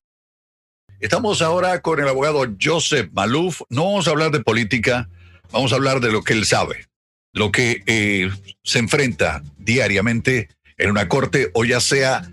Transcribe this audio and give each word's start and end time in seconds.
Estamos 1.00 1.41
ahora 1.41 1.80
con 1.80 2.00
el 2.00 2.09
abogado 2.09 2.45
Joseph 2.61 3.09
Malouf. 3.14 3.62
No 3.70 3.86
vamos 3.86 4.07
a 4.09 4.11
hablar 4.11 4.30
de 4.30 4.41
política, 4.41 5.09
vamos 5.50 5.73
a 5.73 5.77
hablar 5.77 6.00
de 6.00 6.12
lo 6.12 6.23
que 6.23 6.34
él 6.34 6.45
sabe, 6.45 6.88
lo 7.33 7.53
que 7.53 7.83
eh, 7.87 8.31
se 8.63 8.79
enfrenta 8.79 9.43
diariamente 9.59 10.49
en 10.77 10.91
una 10.91 11.09
corte 11.09 11.50
o 11.55 11.64
ya 11.64 11.81
sea 11.81 12.31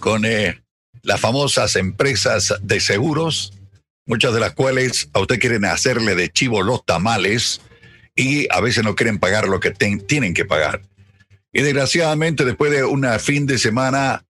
con 0.00 0.24
eh, 0.24 0.62
las 1.02 1.20
famosas 1.20 1.76
empresas 1.76 2.54
de 2.62 2.80
seguros, 2.80 3.52
muchas 4.06 4.34
de 4.34 4.40
las 4.40 4.52
cuales 4.52 5.08
a 5.12 5.20
usted 5.20 5.38
quieren 5.38 5.64
hacerle 5.64 6.14
de 6.14 6.30
chivo 6.30 6.62
los 6.62 6.84
tamales 6.84 7.60
y 8.16 8.46
a 8.52 8.60
veces 8.60 8.84
no 8.84 8.94
quieren 8.94 9.18
pagar 9.18 9.48
lo 9.48 9.60
que 9.60 9.70
tienen 9.70 10.34
que 10.34 10.44
pagar. 10.44 10.82
Y 11.52 11.62
desgraciadamente 11.62 12.44
después 12.44 12.70
de 12.72 12.84
un 12.84 13.06
fin 13.20 13.46
de 13.46 13.58
semana 13.58 14.24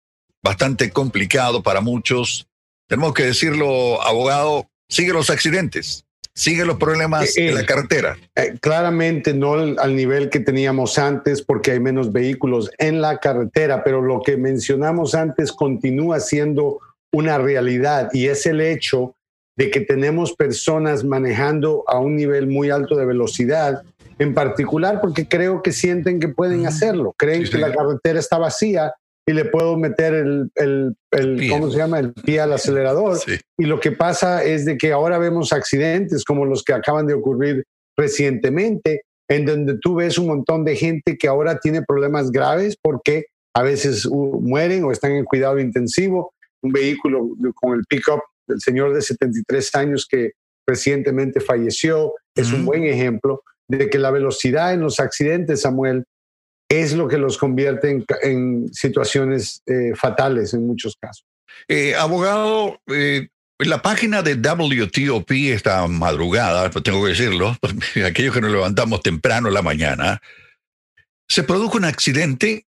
bastante 0.42 0.91
complicado 0.91 1.62
para 1.62 1.81
muchos, 1.81 2.48
tenemos 2.89 3.15
que 3.15 3.25
decirlo, 3.25 4.03
abogado, 4.03 4.69
sigue 4.89 5.12
los 5.12 5.31
accidentes, 5.31 6.02
sigue 6.34 6.64
los 6.64 6.77
problemas 6.77 7.36
en 7.36 7.54
la 7.54 7.62
eh, 7.62 7.66
carretera. 7.66 8.16
Eh, 8.34 8.56
claramente 8.60 9.34
no 9.34 9.54
al 9.54 9.96
nivel 9.96 10.30
que 10.30 10.41
teníamos 10.41 10.98
antes 10.98 11.42
porque 11.42 11.72
hay 11.72 11.80
menos 11.80 12.12
vehículos 12.12 12.70
en 12.78 13.00
la 13.00 13.18
carretera, 13.18 13.84
pero 13.84 14.00
lo 14.02 14.22
que 14.22 14.36
mencionamos 14.36 15.14
antes 15.14 15.52
continúa 15.52 16.20
siendo 16.20 16.80
una 17.12 17.39
realidad 17.39 18.08
y 18.12 18.28
es 18.28 18.47
el 18.47 18.61
hecho 18.61 19.14
de 19.56 19.70
que 19.70 19.80
tenemos 19.80 20.33
personas 20.33 21.05
manejando 21.05 21.84
a 21.86 21.98
un 21.98 22.16
nivel 22.16 22.46
muy 22.46 22.70
alto 22.70 22.96
de 22.96 23.05
velocidad, 23.05 23.83
en 24.19 24.33
particular 24.33 25.00
porque 25.00 25.28
creo 25.28 25.62
que 25.62 25.72
sienten 25.72 26.20
que 26.20 26.28
pueden 26.28 26.67
hacerlo, 26.67 27.14
creen 27.19 27.44
que 27.44 27.58
la 27.58 27.72
carretera 27.72 28.19
está 28.19 28.39
vacía 28.39 28.94
y 29.27 29.33
le 29.33 29.45
puedo 29.45 29.77
meter 29.77 30.15
el, 30.15 30.51
el, 30.56 31.48
¿cómo 31.48 31.70
se 31.70 31.78
llama? 31.78 32.01
El 32.01 32.12
pie 32.12 32.41
al 32.41 32.53
acelerador. 32.53 33.19
Y 33.56 33.64
lo 33.67 33.79
que 33.79 33.92
pasa 33.92 34.42
es 34.42 34.64
de 34.64 34.77
que 34.77 34.92
ahora 34.92 35.19
vemos 35.19 35.53
accidentes 35.53 36.25
como 36.25 36.45
los 36.45 36.64
que 36.64 36.73
acaban 36.73 37.06
de 37.06 37.14
ocurrir 37.14 37.64
recientemente, 37.97 39.03
en 39.29 39.47
donde 39.47 39.79
tú 39.79 39.97
ves 39.97 40.19
un 40.19 40.27
montón 40.27 40.64
de 40.64 40.75
gente 40.77 41.17
que 41.17 41.29
ahora 41.29 41.61
tiene 41.61 41.83
problemas 41.83 42.33
graves 42.33 42.77
porque 42.81 43.27
a 43.55 43.62
veces 43.62 44.09
mueren 44.11 44.84
o 44.84 44.91
están 44.92 45.12
en 45.12 45.25
cuidado 45.25 45.61
intensivo. 45.61 46.34
Un 46.62 46.73
vehículo 46.73 47.29
con 47.55 47.79
el 47.79 47.84
pickup 47.89 48.20
del 48.48 48.61
señor 48.61 48.92
de 48.92 49.03
73 49.03 49.75
años 49.77 50.07
que 50.11 50.33
recientemente 50.67 51.41
falleció 51.41 52.14
es 52.34 52.53
un 52.53 52.64
buen 52.64 52.84
ejemplo 52.84 53.42
de 53.69 53.89
que 53.89 53.98
la 53.98 54.11
velocidad 54.11 54.73
en 54.73 54.81
los 54.81 55.01
accidentes, 55.01 55.62
Samuel, 55.62 56.05
es 56.81 56.95
lo 56.95 57.09
que 57.09 57.19
los 57.19 57.37
convierte 57.37 58.05
en, 58.23 58.73
situaciones 58.73 59.62
eh, 59.67 59.92
fatales 59.95 60.55
en 60.55 60.67
muchos 60.67 60.97
casos. 60.97 61.27
Eh, 61.69 61.95
abogado, 61.95 62.81
eh, 62.87 63.29
la 63.59 63.83
página 63.83 64.23
de 64.23 64.37
WTOP 64.37 65.31
esta 65.31 65.87
madrugada, 65.87 66.70
pues 66.70 66.83
tengo 66.83 67.03
que 67.03 67.11
decirlo, 67.11 67.56
aquellos 68.06 68.34
que 68.34 68.41
nos 68.41 68.51
levantamos 68.51 69.03
temprano 69.03 69.48
en 69.48 69.55
la 69.55 69.62
mañana, 69.62 70.20
se 71.29 71.42
produjo 71.42 71.77
un 71.77 71.84
accidente 71.84 72.67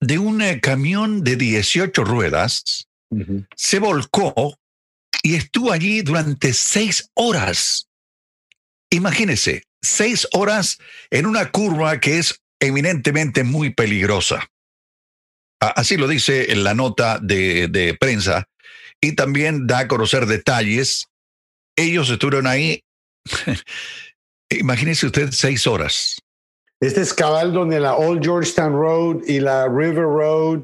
de 0.00 0.18
un 0.18 0.42
camión 0.60 1.22
de 1.24 1.36
18 1.36 2.04
ruedas, 2.04 2.86
se 3.56 3.78
volcó 3.78 4.58
y 5.22 5.34
estuvo 5.34 5.72
allí 5.72 6.02
durante 6.02 6.52
seis 6.52 7.10
horas. 7.14 7.88
Imagínese, 8.90 9.64
seis 9.82 10.26
horas 10.32 10.78
en 11.10 11.26
una 11.26 11.50
curva 11.50 12.00
que 12.00 12.18
es 12.18 12.40
eminentemente 12.60 13.44
muy 13.44 13.70
peligrosa. 13.70 14.48
Así 15.60 15.96
lo 15.96 16.08
dice 16.08 16.52
en 16.52 16.64
la 16.64 16.74
nota 16.74 17.18
de, 17.20 17.96
prensa 18.00 18.48
y 19.00 19.14
también 19.14 19.66
da 19.66 19.80
a 19.80 19.88
conocer 19.88 20.26
detalles. 20.26 21.08
Ellos 21.76 22.10
estuvieron 22.10 22.46
ahí, 22.46 22.82
imagínese 24.50 25.06
usted, 25.06 25.30
seis 25.32 25.66
horas. 25.66 26.18
Este 26.80 27.02
es 27.02 27.12
cabal 27.12 27.52
donde 27.52 27.78
la 27.78 27.94
Old 27.94 28.22
Georgetown 28.22 28.72
Road 28.72 29.24
y 29.26 29.40
la 29.40 29.68
River 29.68 30.04
Road 30.04 30.62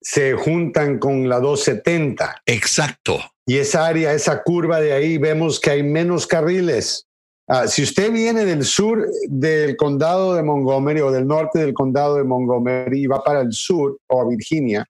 se 0.00 0.34
juntan 0.34 0.98
con 0.98 1.28
la 1.28 1.38
270. 1.38 2.42
Exacto. 2.46 3.20
Y 3.46 3.58
esa 3.58 3.86
área, 3.86 4.12
esa 4.12 4.42
curva 4.42 4.80
de 4.80 4.92
ahí, 4.92 5.16
vemos 5.18 5.60
que 5.60 5.70
hay 5.70 5.82
menos 5.82 6.26
carriles. 6.26 7.06
Ah, 7.46 7.68
si 7.68 7.82
usted 7.82 8.10
viene 8.10 8.44
del 8.44 8.64
sur 8.64 9.06
del 9.28 9.76
condado 9.76 10.34
de 10.34 10.42
Montgomery 10.42 11.00
o 11.00 11.10
del 11.10 11.26
norte 11.26 11.58
del 11.58 11.74
condado 11.74 12.16
de 12.16 12.24
Montgomery 12.24 13.02
y 13.02 13.06
va 13.06 13.22
para 13.22 13.42
el 13.42 13.52
sur 13.52 13.98
o 14.06 14.20
a 14.22 14.28
Virginia, 14.28 14.86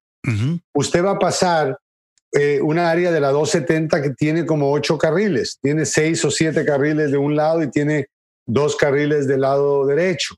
usted 0.72 1.04
va 1.04 1.12
a 1.12 1.18
pasar 1.18 1.76
eh, 2.32 2.60
una 2.62 2.90
área 2.90 3.10
de 3.10 3.20
la 3.20 3.30
270 3.30 4.02
que 4.02 4.10
tiene 4.10 4.46
como 4.46 4.70
ocho 4.70 4.96
carriles. 4.96 5.58
Tiene 5.60 5.84
seis 5.84 6.24
o 6.24 6.30
siete 6.30 6.64
carriles 6.64 7.10
de 7.10 7.18
un 7.18 7.36
lado 7.36 7.62
y 7.62 7.70
tiene 7.70 8.06
dos 8.46 8.76
carriles 8.76 9.26
del 9.26 9.40
lado 9.40 9.86
derecho. 9.86 10.34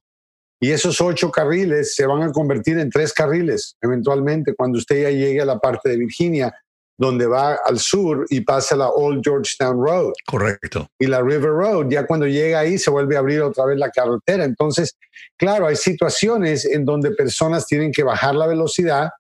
Y 0.59 0.71
esos 0.71 1.00
ocho 1.03 1.31
carriles 1.31 1.94
se 1.94 2.06
van 2.06 2.22
a 2.22 2.33
convertir 2.33 2.78
en 2.78 2.91
tres 2.91 3.12
carriles 3.12 3.77
eventualmente 3.83 4.54
cuando 4.54 4.78
usted 4.78 5.03
ya 5.03 5.10
llegue 5.10 5.43
a 5.43 5.44
la 5.44 5.59
parte 5.59 5.91
de 5.91 5.98
Virginia, 5.98 6.54
donde 6.99 7.27
va 7.27 7.59
al 7.65 7.79
sur 7.79 8.27
y 8.31 8.41
pasa 8.41 8.77
la 8.77 8.89
Old 8.89 9.23
Georgetown 9.23 9.77
Road. 9.77 10.12
Correcto. 10.27 10.89
Y 10.99 11.07
la 11.07 11.21
River 11.21 11.51
Road, 11.51 11.89
ya 11.91 12.07
cuando 12.07 12.27
llega 12.27 12.61
ahí 12.61 12.79
se 12.79 12.91
vuelve 12.91 13.17
a 13.17 13.19
abrir 13.19 13.43
otra 13.43 13.67
vez 13.67 13.79
la 13.79 13.91
carretera. 13.91 14.45
Entonces, 14.45 14.97
claro, 15.37 15.67
hay 15.67 15.77
situaciones 15.77 16.65
en 16.65 16.84
donde 16.84 17.11
personas 17.11 17.67
tienen 17.67 17.93
que 17.93 18.03
bajar 18.03 18.34
la 18.34 18.47
velocidad 18.47 19.11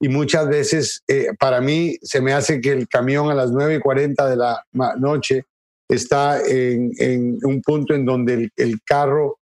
y 0.00 0.08
muchas 0.08 0.48
veces 0.48 1.02
eh, 1.08 1.28
para 1.38 1.60
mí 1.60 1.96
se 2.00 2.22
me 2.22 2.32
hace 2.32 2.60
que 2.60 2.72
el 2.72 2.88
camión 2.88 3.30
a 3.30 3.34
las 3.34 3.50
9 3.50 3.76
y 3.76 3.80
40 3.80 4.28
de 4.28 4.36
la 4.36 4.64
noche 4.96 5.44
está 5.88 6.40
en, 6.42 7.38
un 7.42 7.60
punto 7.60 7.94
en 7.94 8.06
donde 8.06 8.50
el 8.56 8.80
carro 8.82 9.38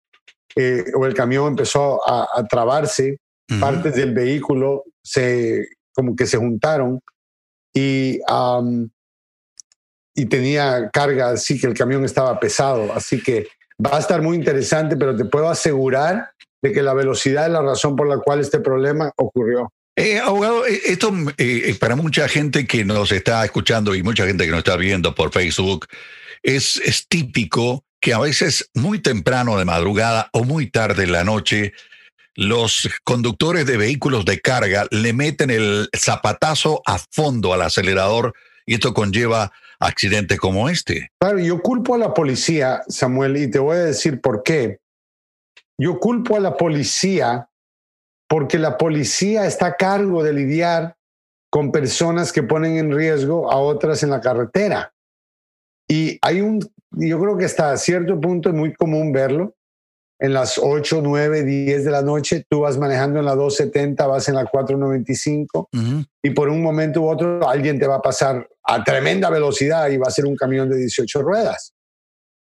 eh, 0.56 0.86
o 0.96 1.06
el 1.06 1.14
camión 1.14 1.48
empezó 1.48 2.00
a, 2.08 2.46
trabarse, 2.50 3.18
partes 3.60 3.96
del 3.96 4.14
vehículo 4.14 4.86
se 5.04 5.68
como 5.94 6.16
que 6.16 6.26
se 6.26 6.38
juntaron 6.38 7.00
y, 7.76 8.22
y 10.16 10.26
tenía 10.26 10.90
carga, 10.92 11.32
así 11.32 11.60
que 11.60 11.68
el 11.68 11.74
camión 11.74 12.06
estaba 12.06 12.40
pesado. 12.40 12.92
Así 12.94 13.22
que 13.22 13.48
va 13.86 13.98
a 13.98 14.00
estar 14.00 14.22
muy 14.22 14.38
interesante, 14.38 14.96
pero 14.96 15.16
te 15.16 15.26
puedo 15.26 15.50
asegurar 15.50 16.32
de 16.62 16.72
que 16.72 16.82
la 16.82 16.94
velocidad 16.94 17.46
es 17.46 17.52
la 17.52 17.62
razón 17.62 17.96
por 17.96 18.08
la 18.08 18.18
cual 18.18 18.40
este 18.40 18.60
problema 18.60 19.12
ocurrió. 19.18 19.72
Eh, 19.98 20.20
abogado, 20.20 20.66
eh, 20.66 20.82
esto 20.86 21.14
para 21.80 21.96
mucha 21.96 22.28
gente 22.28 22.66
que 22.66 22.84
nos 22.86 23.12
está 23.12 23.44
escuchando 23.46 23.94
y 23.94 24.04
mucha 24.04 24.26
gente 24.26 24.46
que 24.46 24.52
nos 24.52 24.60
está 24.60 24.78
viendo 24.78 25.14
por 25.14 25.32
Facebook, 25.32 25.88
es, 26.44 26.78
es 26.78 27.08
típico 27.08 27.84
que 28.00 28.14
a 28.14 28.20
veces 28.20 28.70
muy 28.74 29.00
temprano 29.00 29.58
de 29.58 29.66
madrugada 29.66 30.30
o 30.32 30.44
muy 30.44 30.70
tarde 30.70 31.04
en 31.04 31.12
la 31.12 31.24
noche, 31.24 31.74
los 32.36 32.90
conductores 33.04 33.66
de 33.66 33.78
vehículos 33.78 34.26
de 34.26 34.40
carga 34.40 34.86
le 34.92 35.14
meten 35.14 35.50
el 35.50 35.90
zapatazo 35.96 36.82
a 36.86 36.98
fondo 36.98 37.54
al 37.54 37.62
acelerador 37.62 38.34
y 38.66 38.76
esto 38.76 38.94
conlleva 38.94 39.52
accidentes 39.80 40.40
como 40.40 40.70
este. 40.70 41.12
Claro, 41.20 41.40
yo 41.40 41.62
culpo 41.62 41.96
a 41.96 41.98
la 41.98 42.14
policía, 42.14 42.84
Samuel, 42.88 43.38
y 43.38 43.50
te 43.50 43.60
voy 43.60 43.78
a 43.78 43.86
decir 43.86 44.22
por 44.22 44.44
qué. 44.44 44.80
Yo 45.78 46.00
culpo 46.00 46.36
a 46.36 46.40
la 46.40 46.56
policía 46.56 47.50
porque 48.28 48.58
la 48.58 48.78
policía 48.78 49.46
está 49.46 49.68
a 49.68 49.76
cargo 49.76 50.24
de 50.24 50.34
lidiar 50.34 50.96
con 51.50 51.72
personas 51.72 52.34
que 52.34 52.44
ponen 52.44 52.78
en 52.78 52.94
riesgo 52.94 53.52
a 53.52 53.58
otras 53.58 54.04
en 54.04 54.10
la 54.10 54.22
carretera. 54.22 54.94
Y 55.88 56.18
hay 56.22 56.42
un 56.42 56.60
yo 56.98 57.20
creo 57.20 57.38
que 57.38 57.46
hasta 57.46 57.76
cierto 57.78 58.20
punto 58.20 58.50
es 58.50 58.56
muy 58.56 58.74
común 58.74 59.12
verlo. 59.12 59.56
En 60.18 60.34
las 60.34 60.58
8, 60.58 61.02
9, 61.04 61.44
10 61.44 61.84
de 61.84 61.92
la 61.92 62.02
noche, 62.02 62.46
tú 62.50 62.62
vas 62.62 62.78
manejando 62.78 63.20
en 63.20 63.26
la 63.26 63.36
270, 63.36 64.08
vas 64.08 64.30
en 64.30 64.36
la 64.36 64.46
495 64.46 65.70
y 66.24 66.30
por 66.30 66.48
un 66.48 66.64
momento 66.64 67.02
u 67.02 67.10
otro 67.10 67.48
alguien 67.48 67.78
te 67.78 67.86
va 67.86 67.96
a 67.96 68.02
pasar 68.02 68.48
a 68.64 68.84
tremenda 68.84 69.30
velocidad 69.30 69.90
y 69.90 69.98
va 69.98 70.08
a 70.08 70.12
ser 70.12 70.26
un 70.26 70.36
camión 70.36 70.70
de 70.70 70.78
18 70.78 71.22
ruedas. 71.22 71.74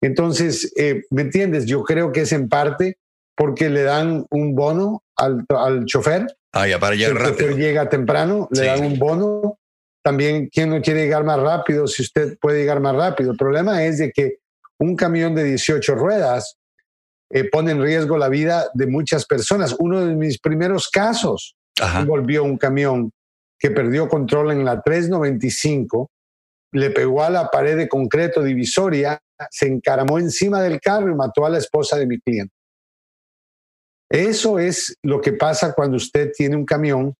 Entonces, 0.01 0.73
eh, 0.75 1.03
¿me 1.09 1.21
entiendes? 1.21 1.65
Yo 1.65 1.83
creo 1.83 2.11
que 2.11 2.21
es 2.21 2.33
en 2.33 2.49
parte 2.49 2.97
porque 3.35 3.69
le 3.69 3.83
dan 3.83 4.25
un 4.29 4.55
bono 4.55 5.01
al, 5.15 5.45
al 5.47 5.85
chofer. 5.85 6.27
Ah, 6.51 6.67
ya 6.67 6.79
para 6.79 6.95
llegar 6.95 7.15
rápido. 7.15 7.49
El 7.49 7.57
llega 7.57 7.87
temprano, 7.87 8.49
le 8.51 8.65
dan 8.65 8.85
un 8.85 8.99
bono 8.99 9.57
también, 10.03 10.49
¿quién 10.51 10.69
no 10.69 10.81
quiere 10.81 11.03
llegar 11.03 11.23
más 11.23 11.39
rápido 11.39 11.87
si 11.87 12.01
usted 12.01 12.37
puede 12.39 12.59
llegar 12.59 12.81
más 12.81 12.93
rápido? 12.93 13.31
El 13.31 13.37
problema 13.37 13.83
es 13.85 13.99
de 13.99 14.11
que 14.11 14.39
un 14.77 14.97
camión 14.97 15.33
de 15.33 15.45
18 15.45 15.95
ruedas 15.95 16.57
eh, 17.33 17.49
pone 17.49 17.71
en 17.71 17.81
riesgo 17.81 18.15
la 18.15 18.29
vida 18.29 18.69
de 18.75 18.85
muchas 18.85 19.25
personas. 19.25 19.75
Uno 19.79 20.05
de 20.05 20.15
mis 20.15 20.39
primeros 20.39 20.87
casos 20.87 21.55
envolvió 21.97 22.43
un 22.43 22.57
camión 22.57 23.11
que 23.57 23.71
perdió 23.71 24.07
control 24.07 24.51
en 24.51 24.63
la 24.63 24.81
395, 24.81 26.11
le 26.73 26.91
pegó 26.91 27.23
a 27.23 27.31
la 27.31 27.49
pared 27.49 27.75
de 27.75 27.89
concreto 27.89 28.43
divisoria, 28.43 29.19
se 29.49 29.65
encaramó 29.67 30.19
encima 30.19 30.61
del 30.61 30.79
carro 30.79 31.09
y 31.09 31.15
mató 31.15 31.43
a 31.43 31.49
la 31.49 31.57
esposa 31.57 31.97
de 31.97 32.05
mi 32.05 32.19
cliente. 32.19 32.53
Eso 34.11 34.59
es 34.59 34.95
lo 35.01 35.19
que 35.19 35.33
pasa 35.33 35.73
cuando 35.73 35.97
usted 35.97 36.31
tiene 36.35 36.55
un 36.55 36.65
camión 36.65 37.15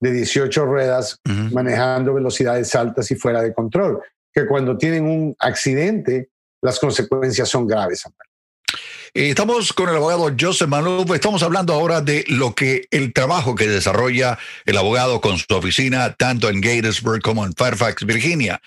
de 0.00 0.12
18 0.12 0.64
ruedas 0.66 1.16
manejando 1.52 2.14
velocidades 2.14 2.72
altas 2.76 3.10
y 3.10 3.16
fuera 3.16 3.42
de 3.42 3.52
control, 3.52 4.00
que 4.32 4.46
cuando 4.46 4.78
tienen 4.78 5.04
un 5.04 5.34
accidente, 5.40 6.28
las 6.62 6.78
consecuencias 6.78 7.48
son 7.48 7.66
graves. 7.66 8.04
Eh, 8.06 8.10
estamos 9.14 9.72
con 9.72 9.88
el 9.88 9.96
abogado 9.96 10.34
Joseph 10.38 10.68
Malouf. 10.68 11.10
Estamos 11.12 11.42
hablando 11.42 11.72
ahora 11.72 12.00
de 12.00 12.24
lo 12.28 12.54
que 12.54 12.86
el 12.90 13.12
trabajo 13.12 13.54
que 13.54 13.68
desarrolla 13.68 14.38
el 14.64 14.76
abogado 14.76 15.20
con 15.20 15.38
su 15.38 15.46
oficina, 15.50 16.14
tanto 16.14 16.48
en 16.48 16.60
Gatesburg 16.60 17.22
como 17.22 17.44
en 17.44 17.54
Fairfax, 17.54 18.04
Virginia. 18.04 18.60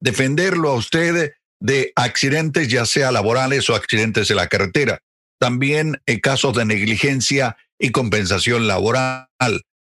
Defenderlo 0.00 0.70
a 0.70 0.74
usted 0.74 1.32
de 1.60 1.92
accidentes, 1.96 2.68
ya 2.68 2.86
sea 2.86 3.10
laborales 3.12 3.68
o 3.70 3.74
accidentes 3.74 4.30
en 4.30 4.36
la 4.36 4.48
carretera. 4.48 5.00
También 5.40 6.00
en 6.06 6.20
casos 6.20 6.54
de 6.54 6.64
negligencia 6.64 7.56
y 7.78 7.90
compensación 7.90 8.66
laboral. 8.66 9.28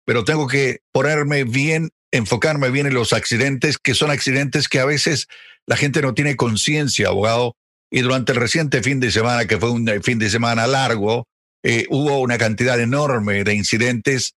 Pero 0.05 0.23
tengo 0.23 0.47
que 0.47 0.81
ponerme 0.91 1.43
bien, 1.43 1.89
enfocarme 2.11 2.69
bien 2.71 2.87
en 2.87 2.93
los 2.93 3.13
accidentes, 3.13 3.77
que 3.77 3.93
son 3.93 4.11
accidentes 4.11 4.67
que 4.67 4.79
a 4.79 4.85
veces 4.85 5.27
la 5.65 5.77
gente 5.77 6.01
no 6.01 6.13
tiene 6.13 6.35
conciencia, 6.35 7.07
abogado, 7.07 7.55
y 7.91 8.01
durante 8.01 8.31
el 8.31 8.37
reciente 8.39 8.83
fin 8.83 8.99
de 8.99 9.11
semana, 9.11 9.45
que 9.45 9.57
fue 9.57 9.71
un 9.71 9.87
eh, 9.89 10.01
fin 10.01 10.19
de 10.19 10.29
semana 10.29 10.67
largo, 10.67 11.27
eh, 11.63 11.85
hubo 11.89 12.19
una 12.19 12.37
cantidad 12.37 12.79
enorme 12.79 13.43
de 13.43 13.53
incidentes 13.53 14.35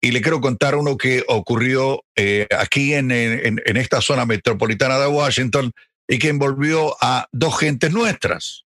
y 0.00 0.10
le 0.10 0.20
quiero 0.20 0.40
contar 0.40 0.74
uno 0.76 0.96
que 0.96 1.24
ocurrió 1.28 2.04
eh, 2.16 2.46
aquí 2.56 2.94
en, 2.94 3.10
en, 3.10 3.76
esta 3.76 4.00
zona 4.00 4.26
metropolitana 4.26 4.98
de 4.98 5.08
Washington 5.08 5.72
y 6.06 6.18
que 6.18 6.28
envolvió 6.28 6.96
a 7.00 7.26
dos 7.32 7.58
gentes 7.58 7.92
nuestras. 7.92 8.64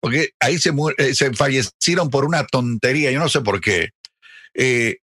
Porque 0.00 0.32
ahí 0.40 0.58
se, 0.58 0.72
se 1.14 1.32
fallecieron 1.32 2.10
por 2.10 2.26
una 2.26 2.44
tontería, 2.44 3.10
yo 3.10 3.18
no 3.18 3.30
sé 3.30 3.40
por 3.40 3.62
qué. 3.62 3.90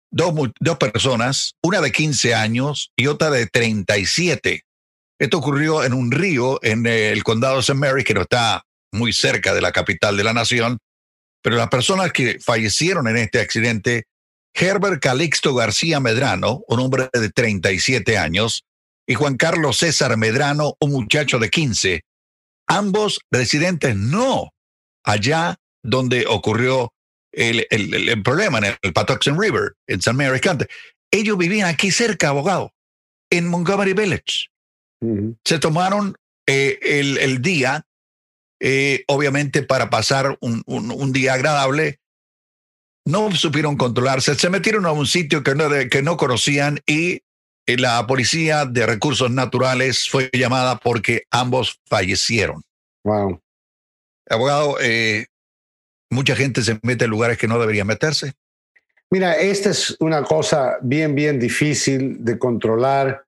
dos, 0.09 0.33
dos 0.61 0.77
personas, 0.77 1.55
una 1.61 1.81
de 1.81 1.91
15 1.91 2.33
años 2.33 2.93
y 2.95 3.07
otra 3.07 3.29
de 3.29 3.47
37. 3.47 4.63
Esto 5.19 5.39
ocurrió 5.39 5.83
en 5.83 5.93
un 5.93 6.11
río 6.11 6.59
en 6.63 6.85
el 6.85 7.23
condado 7.23 7.55
de 7.55 7.61
St. 7.61 7.73
Mary, 7.73 8.03
que 8.03 8.13
no 8.13 8.21
está 8.21 8.63
muy 8.91 9.13
cerca 9.13 9.53
de 9.53 9.61
la 9.61 9.71
capital 9.71 10.15
de 10.15 10.23
la 10.23 10.33
nación. 10.33 10.77
Pero 11.41 11.55
las 11.55 11.69
personas 11.69 12.11
que 12.11 12.39
fallecieron 12.39 13.07
en 13.07 13.17
este 13.17 13.39
accidente, 13.39 14.05
Herbert 14.53 15.01
Calixto 15.01 15.55
García 15.55 15.99
Medrano, 15.99 16.63
un 16.67 16.79
hombre 16.79 17.09
de 17.13 17.29
37 17.29 18.17
años, 18.17 18.63
y 19.07 19.15
Juan 19.15 19.37
Carlos 19.37 19.77
César 19.77 20.17
Medrano, 20.17 20.75
un 20.79 20.91
muchacho 20.91 21.39
de 21.39 21.49
15, 21.49 22.03
ambos 22.67 23.21
residentes 23.31 23.95
no 23.95 24.51
allá 25.03 25.55
donde 25.83 26.25
ocurrió 26.27 26.91
el, 27.31 27.65
problema, 28.23 28.57
en 28.57 28.75
el 28.81 28.93
Patuxent 28.93 29.39
River, 29.39 29.73
en 29.87 30.01
San 30.01 30.17
Mary 30.17 30.39
County. 30.39 30.65
Ellos 31.11 31.37
vivían 31.37 31.69
aquí 31.69 31.91
cerca, 31.91 32.29
abogado, 32.29 32.73
en 33.29 33.47
Montgomery 33.47 33.93
Village. 33.93 34.47
Se 35.43 35.59
tomaron 35.59 36.15
eh, 36.47 36.79
el, 37.19 37.41
día, 37.41 37.85
eh, 38.59 39.03
obviamente 39.07 39.63
para 39.63 39.89
pasar 39.89 40.37
un, 40.39 41.11
día 41.13 41.33
agradable. 41.33 41.99
No 43.05 43.31
supieron 43.31 43.77
controlarse, 43.77 44.35
se 44.35 44.49
metieron 44.49 44.85
a 44.85 44.91
un 44.91 45.07
sitio 45.07 45.43
que 45.43 45.55
no, 45.55 45.69
que 45.89 46.01
no 46.01 46.17
conocían 46.17 46.79
y 46.85 47.21
eh, 47.65 47.77
la 47.77 48.05
policía 48.07 48.65
de 48.65 48.85
recursos 48.85 49.31
naturales 49.31 50.09
fue 50.09 50.29
llamada 50.33 50.77
porque 50.77 51.23
ambos 51.31 51.79
fallecieron. 51.85 52.63
Wow. 53.03 53.41
Abogado, 54.29 54.77
mucha 56.09 56.35
gente 56.35 56.61
se 56.61 56.79
mete 56.81 57.05
en 57.05 57.11
lugares 57.11 57.37
que 57.37 57.47
no 57.47 57.59
debería 57.59 57.85
meterse. 57.85 58.33
Mira, 59.09 59.35
esta 59.35 59.69
es 59.69 59.95
una 60.01 60.23
cosa 60.23 60.77
bien, 60.81 61.15
bien 61.15 61.39
difícil 61.39 62.25
de 62.25 62.37
controlar. 62.37 63.26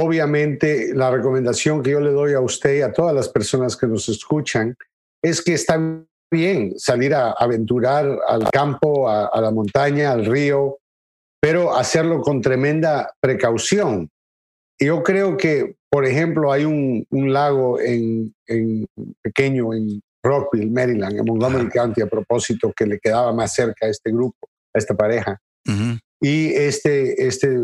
Obviamente, 0.00 0.94
la 0.94 1.10
recomendación 1.10 1.82
que 1.82 1.90
yo 1.90 1.98
le 1.98 2.12
doy 2.12 2.32
a 2.32 2.40
usted 2.40 2.76
y 2.76 2.82
a 2.82 2.92
todas 2.92 3.12
las 3.12 3.28
personas 3.28 3.76
que 3.76 3.88
nos 3.88 4.08
escuchan 4.08 4.76
es 5.20 5.42
que 5.42 5.54
está 5.54 5.76
bien 6.30 6.78
salir 6.78 7.12
a 7.14 7.32
aventurar 7.32 8.16
al 8.28 8.48
campo, 8.52 9.10
a, 9.10 9.40
la 9.40 9.50
montaña, 9.50 10.12
al 10.12 10.24
río, 10.24 10.78
pero 11.42 11.74
hacerlo 11.74 12.20
con 12.20 12.40
tremenda 12.40 13.12
precaución. 13.20 14.08
Yo 14.78 15.02
creo 15.02 15.36
que, 15.36 15.74
por 15.90 16.06
ejemplo, 16.06 16.52
hay 16.52 16.64
un, 16.64 17.04
lago 17.32 17.80
en, 17.80 18.32
pequeño 19.20 19.74
en 19.74 20.00
Rockville, 20.22 20.70
Maryland, 20.70 21.18
en 21.18 21.24
Montgomery 21.24 21.70
County, 21.70 22.02
a 22.02 22.06
propósito, 22.06 22.72
que 22.72 22.86
le 22.86 23.00
quedaba 23.00 23.32
más 23.32 23.52
cerca 23.52 23.86
a 23.86 23.88
este 23.88 24.12
grupo, 24.12 24.48
a 24.72 24.78
esta 24.78 24.94
pareja. 24.94 25.40
Y 26.20 26.52
este, 26.54 27.26
este 27.26 27.58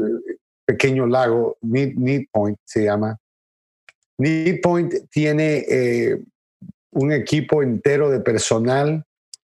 pequeño 0.65 1.07
lago, 1.07 1.57
Need, 1.63 2.27
Point 2.33 2.59
se 2.65 2.85
llama. 2.85 3.19
Need 4.19 4.61
Point 4.61 4.95
tiene 5.11 5.65
eh, 5.69 6.19
un 6.91 7.13
equipo 7.13 7.63
entero 7.63 8.11
de 8.11 8.21
personal 8.21 9.05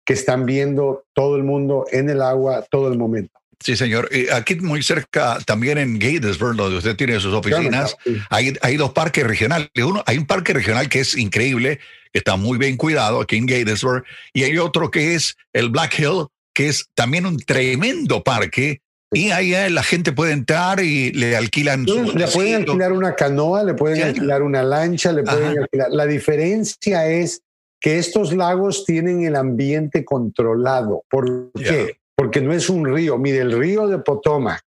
que 0.05 0.13
están 0.13 0.45
viendo 0.45 1.05
todo 1.13 1.35
el 1.35 1.43
mundo 1.43 1.85
en 1.91 2.09
el 2.09 2.21
agua 2.21 2.65
todo 2.69 2.91
el 2.91 2.97
momento. 2.97 3.41
Sí, 3.63 3.75
señor. 3.75 4.09
aquí 4.33 4.55
muy 4.55 4.81
cerca, 4.81 5.37
también 5.45 5.77
en 5.77 5.99
Gatesburg, 5.99 6.55
donde 6.55 6.77
usted 6.77 6.95
tiene 6.95 7.19
sus 7.19 7.33
oficinas, 7.33 7.95
hay, 8.31 8.57
hay, 8.61 8.75
dos 8.75 8.91
parques 8.91 9.25
regionales. 9.25 9.69
Uno, 9.75 10.03
hay 10.07 10.17
un 10.17 10.25
parque 10.25 10.53
regional 10.53 10.89
que 10.89 11.01
es 11.01 11.15
increíble, 11.15 11.79
que 12.11 12.19
está 12.19 12.37
muy 12.37 12.57
bien 12.57 12.75
cuidado 12.75 13.21
aquí 13.21 13.37
en 13.37 13.45
Gatesburg, 13.45 14.03
y 14.33 14.43
hay 14.43 14.57
otro 14.57 14.89
que 14.89 15.13
es 15.13 15.37
el 15.53 15.69
Black 15.69 15.99
Hill, 15.99 16.25
que 16.53 16.69
es 16.69 16.89
también 16.95 17.27
un 17.27 17.37
tremendo 17.37 18.23
parque 18.23 18.81
y 19.13 19.31
ahí 19.31 19.53
eh, 19.53 19.69
la 19.69 19.83
gente 19.83 20.13
puede 20.13 20.31
entrar 20.31 20.79
y 20.79 21.11
le 21.11 21.35
alquilan. 21.35 21.85
le 21.85 22.27
pueden 22.27 22.55
alquilar 22.55 22.93
una 22.93 23.13
canoa, 23.13 23.63
le 23.63 23.73
pueden 23.73 24.01
alquilar 24.01 24.41
una 24.41 24.63
lancha, 24.63 25.11
le 25.11 25.23
pueden 25.23 25.59
alquilar. 25.59 25.91
La 25.91 26.05
diferencia 26.05 27.07
es 27.07 27.41
que 27.81 27.97
estos 27.97 28.33
lagos 28.33 28.85
tienen 28.85 29.23
el 29.23 29.35
ambiente 29.35 30.05
controlado. 30.05 31.03
¿Por 31.09 31.51
qué? 31.53 31.97
Porque 32.15 32.39
no 32.39 32.53
es 32.53 32.69
un 32.69 32.85
río. 32.85 33.17
Mire, 33.17 33.39
el 33.39 33.51
río 33.51 33.87
de 33.87 33.99
Potomac 33.99 34.63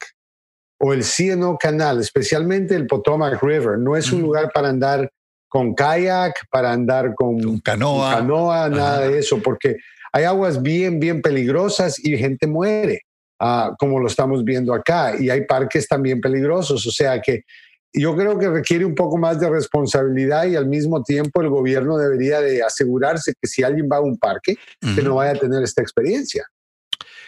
o 0.80 0.94
el 0.94 1.04
C&O 1.04 1.58
Canal, 1.60 2.00
especialmente 2.00 2.74
el 2.74 2.88
Potomac 2.88 3.44
River, 3.44 3.78
no 3.78 3.96
es 3.96 4.12
un 4.12 4.22
lugar 4.22 4.50
para 4.52 4.70
andar 4.70 5.12
con 5.48 5.76
kayak, 5.76 6.34
para 6.50 6.72
andar 6.72 7.14
con, 7.14 7.60
canoa, 7.60 8.16
canoa 8.16 8.70
nada 8.70 9.02
de 9.02 9.20
eso, 9.20 9.40
porque 9.40 9.76
hay 10.12 10.24
aguas 10.24 10.62
bien, 10.64 11.00
bien 11.00 11.22
peligrosas 11.22 12.04
y 12.04 12.18
gente 12.18 12.48
muere. 12.48 13.02
Ah, 13.44 13.74
como 13.80 14.00
lo 14.00 14.06
estamos 14.06 14.44
viendo 14.44 14.72
acá. 14.72 15.16
Y 15.20 15.32
hay 15.32 15.46
parques 15.46 15.88
también 15.88 16.22
peligrosos. 16.22 16.86
O 16.86 16.92
sea 16.92 17.20
que 17.20 17.44
yo 17.92 18.16
creo 18.16 18.38
que 18.38 18.48
requiere 18.48 18.86
un 18.86 18.94
poco 18.94 19.18
más 19.18 19.40
de 19.40 19.50
responsabilidad 19.50 20.46
y 20.46 20.56
al 20.56 20.68
mismo 20.68 21.02
tiempo 21.02 21.42
el 21.42 21.50
gobierno 21.50 21.98
debería 21.98 22.40
de 22.40 22.62
asegurarse 22.62 23.34
que 23.42 23.48
si 23.48 23.64
alguien 23.64 23.90
va 23.92 23.98
a 23.98 24.02
un 24.02 24.20
parque, 24.20 24.58
que 24.80 25.02
no 25.02 25.16
vaya 25.16 25.32
a 25.32 25.40
tener 25.40 25.64
esta 25.64 25.82
experiencia. 25.82 26.46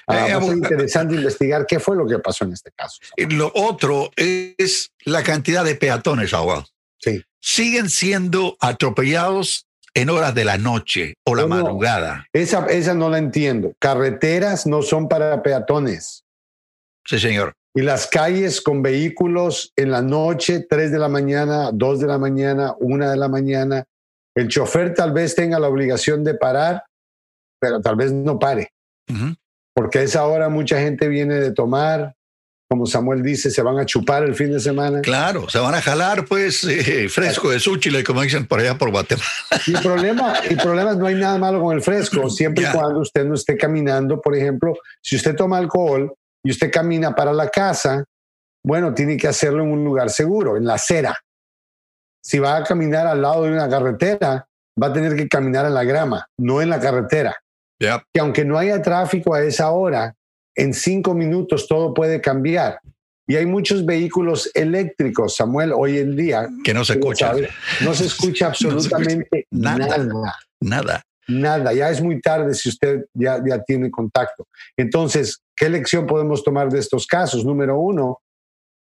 Ah, 0.05 0.27
eh, 0.29 0.38
es 0.39 0.48
interesante 0.50 1.15
investigar 1.15 1.65
qué 1.65 1.79
fue 1.79 1.96
lo 1.96 2.05
que 2.05 2.20
pasó 2.20 2.46
en 2.46 2.53
este 2.53 2.72
caso. 2.72 3.00
Lo 3.17 3.51
otro 3.55 4.12
es 4.15 4.91
la 5.05 5.24
cantidad 5.24 5.65
de 5.65 5.74
peatones, 5.74 6.32
agua. 6.36 6.63
Sí. 7.00 7.24
Siguen 7.39 7.89
siendo 7.89 8.55
atropellados 8.60 9.65
en 9.94 10.10
horas 10.10 10.34
de 10.34 10.46
la 10.46 10.58
noche 10.58 11.16
o 11.26 11.36
la 11.36 11.46
madrugada. 11.48 12.26
esa, 12.34 12.66
esa 12.68 12.94
no 12.94 13.10
la 13.10 13.18
entiendo. 13.18 13.74
Carreteras 13.80 14.66
no 14.66 14.82
son 14.82 15.08
para 15.08 15.42
peatones. 15.44 16.24
Sí, 17.06 17.20
señor. 17.20 17.54
Y 17.76 17.82
las 17.82 18.08
calles 18.08 18.62
con 18.62 18.82
vehículos 18.82 19.74
en 19.76 19.92
la 19.92 20.02
noche, 20.02 20.66
3 20.70 20.92
de 20.92 21.00
la 21.00 21.10
mañana, 21.10 21.72
2 21.74 22.00
de 22.00 22.08
la 22.08 22.18
mañana, 22.18 22.76
1 22.80 23.10
de 23.10 23.18
la 23.18 23.28
mañana. 23.28 23.84
El 24.36 24.48
chofer 24.48 24.94
tal 24.94 25.12
vez 25.12 25.36
tenga 25.36 25.60
la 25.60 25.68
obligación 25.68 26.24
de 26.24 26.36
parar, 26.36 26.84
pero 27.60 27.82
tal 27.82 27.96
vez 27.96 28.12
no 28.12 28.38
pare. 28.40 28.72
Porque 29.74 30.00
a 30.00 30.02
esa 30.04 30.26
hora 30.26 30.50
mucha 30.50 30.80
gente 30.80 31.08
viene 31.08 31.36
de 31.36 31.52
tomar, 31.52 32.16
como 32.74 32.88
Samuel 32.88 33.22
dice, 33.22 33.51
se 33.51 33.62
van 33.62 33.77
a 33.77 33.86
chupar 33.86 34.24
el 34.24 34.34
fin 34.34 34.51
de 34.51 34.60
semana. 34.60 35.00
Claro, 35.01 35.48
se 35.48 35.60
van 35.60 35.75
a 35.75 35.80
jalar, 35.80 36.25
pues, 36.25 36.63
eh, 36.63 37.08
fresco 37.08 37.51
de 37.51 37.60
Súchile, 37.60 38.03
como 38.03 38.24
dicen 38.24 38.48
por 38.48 38.60
allá 38.60 38.80
por 38.80 38.89
Guatemala. 38.89 39.27
Y 39.68 39.75
el 39.75 39.82
problema, 39.84 40.34
el 40.39 40.58
problema 40.58 40.96
no 40.96 41.06
hay 41.06 41.13
nada 41.13 41.38
malo 41.38 41.62
con 41.62 41.75
el 41.75 41.84
fresco, 41.84 42.32
siempre 42.32 42.63
y 42.63 42.72
cuando 42.75 43.01
usted 43.01 43.25
no 43.25 43.36
esté 43.36 43.56
caminando, 43.58 44.20
por 44.20 44.36
ejemplo, 44.36 44.74
si 45.03 45.15
usted 45.15 45.36
toma 45.36 45.60
alcohol 45.60 46.15
y 46.44 46.50
usted 46.50 46.72
camina 46.72 47.13
para 47.13 47.32
la 47.32 47.48
casa, 47.48 48.03
bueno, 48.65 48.92
tiene 48.92 49.18
que 49.18 49.27
hacerlo 49.27 49.62
en 49.62 49.72
un 49.72 49.86
lugar 49.86 50.10
seguro, 50.10 50.58
en 50.58 50.65
la 50.65 50.74
acera. 50.74 51.15
Si 52.24 52.39
va 52.39 52.58
a 52.58 52.63
caminar 52.63 53.06
al 53.06 53.22
lado 53.22 53.44
de 53.44 53.51
una 53.51 53.70
carretera, 53.70 54.48
va 54.82 54.88
a 54.88 54.94
tener 54.94 55.15
que 55.15 55.27
caminar 55.27 55.68
en 55.68 55.75
la 55.75 55.84
grama, 55.84 56.27
no 56.39 56.60
en 56.60 56.72
la 56.72 56.80
carretera. 56.80 57.36
que 57.77 58.20
aunque 58.20 58.44
no 58.44 58.58
haya 58.58 58.82
tráfico 58.82 59.36
a 59.36 59.44
esa 59.44 59.70
hora, 59.70 60.15
en 60.55 60.74
cinco 60.74 61.13
minutos 61.13 61.67
todo 61.67 61.93
puede 61.93 62.22
cambiar. 62.22 62.79
Y 63.25 63.36
hay 63.36 63.45
muchos 63.45 63.86
vehículos 63.86 64.51
eléctricos, 64.53 65.36
Samuel, 65.36 65.72
hoy 65.74 65.98
en 65.98 66.15
día. 66.15 66.50
Que 66.63 66.74
no 66.74 66.83
se 66.83 66.93
escucha. 66.93 67.33
No 67.81 67.93
se 67.93 68.05
escucha 68.05 68.48
absolutamente 68.48 69.48
nada. 69.50 69.98
Nada. 70.60 71.03
Nada. 71.27 71.74
Ya 71.74 71.89
es 71.89 72.01
muy 72.01 72.19
tarde 72.19 72.53
si 72.53 72.69
usted 72.69 73.05
ya, 73.13 73.41
ya 73.45 73.63
tiene 73.63 73.89
contacto. 73.89 74.48
Entonces, 74.75 75.41
¿qué 75.55 75.69
lección 75.69 76.05
podemos 76.05 76.43
tomar 76.43 76.69
de 76.69 76.79
estos 76.79 77.07
casos? 77.07 77.45
Número 77.45 77.79
uno, 77.79 78.19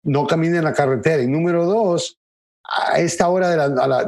no 0.05 0.27
camine 0.27 0.59
en 0.59 0.65
la 0.65 0.73
carretera. 0.73 1.23
Y 1.23 1.29
número 1.29 1.65
dos, 1.65 2.19
a 2.65 2.99
esta 2.99 3.29
hora 3.29 3.49
de 3.49 3.57
la, 3.57 3.65
a 3.65 3.87
las 3.87 4.07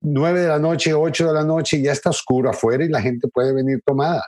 nueve 0.00 0.40
de 0.40 0.48
la 0.48 0.58
noche, 0.58 0.94
ocho 0.94 1.28
de 1.28 1.34
la 1.34 1.44
noche, 1.44 1.80
ya 1.80 1.92
está 1.92 2.10
oscuro 2.10 2.50
afuera 2.50 2.84
y 2.84 2.88
la 2.88 3.00
gente 3.00 3.28
puede 3.28 3.52
venir 3.52 3.80
tomada. 3.84 4.24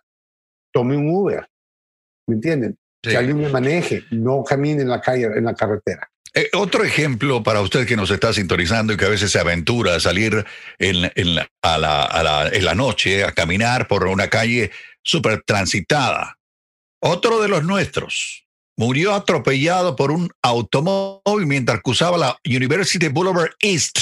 Tome 0.72 0.96
un 0.96 1.10
Uber. 1.10 1.48
¿Me 2.28 2.36
entienden? 2.36 2.78
Que 3.02 3.16
alguien 3.16 3.38
me 3.38 3.48
maneje, 3.48 4.04
no 4.10 4.44
camine 4.44 4.82
en 4.82 4.88
la 4.88 5.00
calle, 5.00 5.24
en 5.24 5.44
la 5.44 5.54
carretera. 5.54 6.08
Eh, 6.34 6.50
otro 6.52 6.84
ejemplo 6.84 7.42
para 7.42 7.62
usted 7.62 7.86
que 7.86 7.96
nos 7.96 8.10
está 8.10 8.32
sintonizando 8.32 8.92
y 8.92 8.96
que 8.96 9.06
a 9.06 9.08
veces 9.08 9.32
se 9.32 9.38
aventura 9.38 9.94
a 9.94 10.00
salir 10.00 10.44
en, 10.78 11.10
en, 11.14 11.34
la, 11.34 11.48
a 11.62 11.78
la, 11.78 12.50
en 12.52 12.64
la 12.64 12.74
noche 12.74 13.24
a 13.24 13.32
caminar 13.32 13.88
por 13.88 14.06
una 14.06 14.28
calle 14.28 14.70
súper 15.02 15.42
transitada. 15.42 16.36
Otro 17.00 17.40
de 17.40 17.48
los 17.48 17.64
nuestros 17.64 18.46
murió 18.76 19.14
atropellado 19.14 19.96
por 19.96 20.10
un 20.10 20.30
automóvil 20.42 21.46
mientras 21.46 21.80
cruzaba 21.80 22.18
la 22.18 22.38
University 22.44 23.08
Boulevard 23.08 23.52
East. 23.60 24.00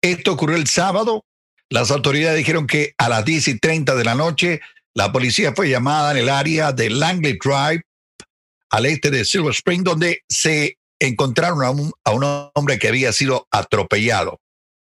Esto 0.00 0.32
ocurrió 0.32 0.56
el 0.56 0.68
sábado. 0.68 1.24
Las 1.68 1.90
autoridades 1.90 2.38
dijeron 2.38 2.66
que 2.66 2.94
a 2.98 3.08
las 3.08 3.24
10 3.24 3.48
y 3.48 3.58
30 3.58 3.94
de 3.94 4.04
la 4.04 4.14
noche 4.14 4.60
la 4.94 5.12
policía 5.12 5.52
fue 5.54 5.68
llamada 5.68 6.12
en 6.12 6.18
el 6.18 6.28
área 6.28 6.72
de 6.72 6.90
Langley 6.90 7.38
Drive, 7.42 7.82
al 8.70 8.86
este 8.86 9.10
de 9.10 9.24
Silver 9.24 9.52
Spring, 9.52 9.82
donde 9.82 10.22
se 10.28 10.78
encontraron 11.00 11.64
a 11.64 11.70
un, 11.70 11.92
a 12.04 12.12
un 12.12 12.50
hombre 12.54 12.78
que 12.78 12.88
había 12.88 13.12
sido 13.12 13.46
atropellado. 13.50 14.40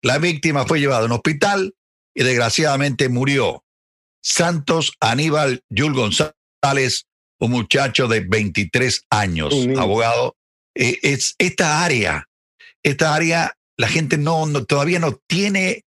La 0.03 0.19
víctima 0.19 0.65
fue 0.67 0.81
llevada 0.81 1.03
a 1.03 1.07
un 1.07 1.13
hospital 1.13 1.75
y 2.15 2.25
desgraciadamente 2.25 3.09
murió. 3.09 3.65
Santos 4.23 4.93
Aníbal 5.01 5.63
Yul 5.71 5.95
González, 5.95 7.07
un 7.39 7.51
muchacho 7.51 8.09
de 8.09 8.21
23 8.21 9.07
años, 9.11 9.55
abogado. 9.79 10.37
Eh, 10.75 10.99
es 11.03 11.35
esta 11.39 11.85
área, 11.85 12.29
esta 12.83 13.15
área, 13.15 13.57
la 13.77 13.89
gente 13.89 14.19
no, 14.19 14.47
no, 14.47 14.65
todavía 14.65 14.99
no 14.99 15.19
tiene 15.27 15.85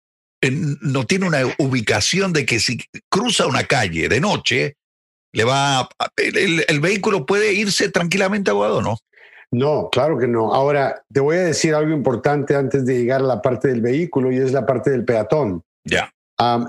no 0.49 1.05
tiene 1.05 1.27
una 1.27 1.41
ubicación 1.59 2.33
de 2.33 2.45
que 2.45 2.59
si 2.59 2.79
cruza 3.09 3.45
una 3.45 3.63
calle 3.65 4.09
de 4.09 4.19
noche, 4.19 4.77
le 5.33 5.43
va 5.43 5.87
el, 6.17 6.79
vehículo 6.79 7.25
puede 7.25 7.53
irse 7.53 7.89
tranquilamente 7.89 8.51
abogado, 8.51 8.81
¿no? 8.81 8.97
No, 9.51 9.89
claro 9.91 10.17
que 10.17 10.27
no. 10.27 10.53
Ahora, 10.53 11.03
te 11.11 11.19
voy 11.19 11.37
a 11.37 11.43
decir 11.43 11.75
algo 11.75 11.93
importante 11.93 12.55
antes 12.55 12.85
de 12.85 12.97
llegar 12.97 13.21
a 13.21 13.25
la 13.25 13.41
parte 13.41 13.67
del 13.67 13.81
vehículo 13.81 14.31
y 14.31 14.37
es 14.37 14.51
la 14.53 14.65
parte 14.65 14.89
del 14.89 15.03
peatón. 15.05 15.61
Ya. 15.83 16.11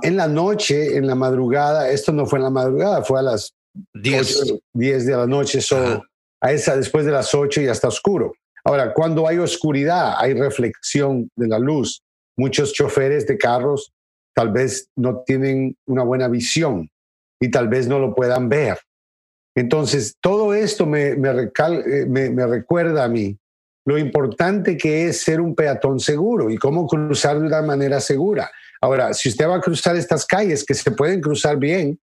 en 0.02 0.16
la 0.16 0.26
noche, 0.26 0.96
en 0.96 1.06
la 1.06 1.14
madrugada, 1.14 1.88
esto 1.90 2.12
no 2.12 2.26
fue 2.26 2.38
en 2.38 2.44
la 2.44 2.50
madrugada, 2.50 3.02
fue 3.04 3.20
a 3.20 3.22
las 3.22 3.54
10, 3.94 4.54
10 4.74 5.06
de 5.06 5.16
la 5.16 5.26
noche, 5.26 5.60
so, 5.60 6.02
a 6.40 6.52
esa 6.52 6.76
después 6.76 7.06
de 7.06 7.12
las 7.12 7.34
8 7.34 7.62
ya 7.62 7.72
está 7.72 7.88
oscuro. 7.88 8.34
Ahora, 8.64 8.92
cuando 8.92 9.26
hay 9.26 9.38
oscuridad, 9.38 10.14
hay 10.18 10.34
reflexión 10.34 11.28
de 11.36 11.48
la 11.48 11.58
luz 11.58 12.02
muchos 12.36 12.72
choferes 12.72 13.26
de 13.26 13.38
carros 13.38 13.92
tal 14.34 14.50
vez 14.50 14.88
no 14.96 15.22
tienen 15.26 15.76
una 15.86 16.02
buena 16.02 16.28
visión 16.28 16.90
y 17.40 17.50
tal 17.50 17.68
vez 17.68 17.86
no 17.88 17.98
lo 17.98 18.14
puedan 18.14 18.48
ver. 18.48 18.78
Entonces, 19.54 20.16
todo 20.20 20.54
esto 20.54 20.86
me, 20.86 21.14
me, 21.16 21.28
eh, 21.30 22.06
me, 22.06 22.46
recuerda 22.46 23.04
a 23.04 23.08
mí 23.08 23.36
lo 23.84 23.98
importante 23.98 24.76
que 24.76 25.08
es 25.08 25.20
ser 25.20 25.40
un 25.40 25.54
peatón 25.54 26.00
seguro 26.00 26.48
y 26.48 26.56
cómo 26.56 26.86
cruzar 26.86 27.38
de 27.38 27.46
una 27.46 27.60
manera 27.62 28.00
segura. 28.00 28.50
Ahora, 28.80 29.12
si 29.12 29.28
usted 29.28 29.46
va 29.46 29.56
a 29.56 29.60
cruzar 29.60 29.96
estas 29.96 30.24
calles 30.24 30.64
que 30.64 30.74
se 30.74 30.90
pueden 30.92 31.20
cruzar 31.20 31.58
bien, 31.58 31.98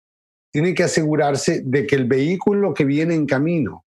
tiene 0.52 0.74
que 0.74 0.84
asegurarse 0.84 1.62
de 1.64 1.86
que 1.86 1.96
el 1.96 2.06
vehículo 2.06 2.74
que 2.74 2.84
viene 2.84 3.14
en 3.14 3.26
camino 3.26 3.86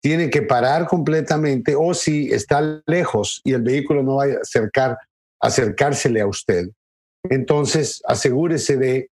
tiene 0.00 0.30
que 0.30 0.42
parar 0.42 0.86
completamente 0.86 1.74
o 1.76 1.92
si 1.92 2.30
está 2.30 2.82
lejos 2.86 3.40
y 3.44 3.52
el 3.52 3.62
vehículo 3.62 4.02
no 4.02 4.16
va 4.16 4.24
a 4.24 4.40
acercar 4.42 4.96
acercársele 5.40 6.20
a 6.20 6.26
usted. 6.26 6.70
Entonces, 7.24 8.02
asegúrese 8.06 8.76
de 8.76 9.10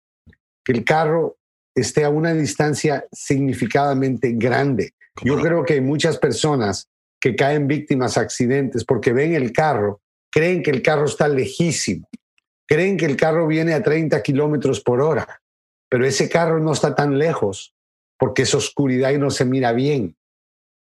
que 0.64 0.72
el 0.72 0.84
carro 0.84 1.36
esté 1.74 2.04
a 2.04 2.10
una 2.10 2.32
distancia 2.32 3.06
significadamente 3.12 4.32
grande. 4.32 4.92
Yo 5.22 5.40
creo 5.40 5.64
que 5.64 5.74
hay 5.74 5.80
muchas 5.80 6.18
personas 6.18 6.88
que 7.20 7.36
caen 7.36 7.66
víctimas 7.66 8.16
a 8.16 8.22
accidentes 8.22 8.84
porque 8.84 9.12
ven 9.12 9.34
el 9.34 9.52
carro, 9.52 10.00
creen 10.30 10.62
que 10.62 10.70
el 10.70 10.82
carro 10.82 11.06
está 11.06 11.28
lejísimo, 11.28 12.08
creen 12.66 12.96
que 12.96 13.06
el 13.06 13.16
carro 13.16 13.46
viene 13.46 13.74
a 13.74 13.82
30 13.82 14.22
kilómetros 14.22 14.80
por 14.80 15.00
hora, 15.00 15.40
pero 15.88 16.06
ese 16.06 16.28
carro 16.28 16.58
no 16.60 16.72
está 16.72 16.94
tan 16.94 17.18
lejos 17.18 17.74
porque 18.18 18.42
es 18.42 18.54
oscuridad 18.54 19.10
y 19.10 19.18
no 19.18 19.30
se 19.30 19.44
mira 19.44 19.72
bien. 19.72 20.16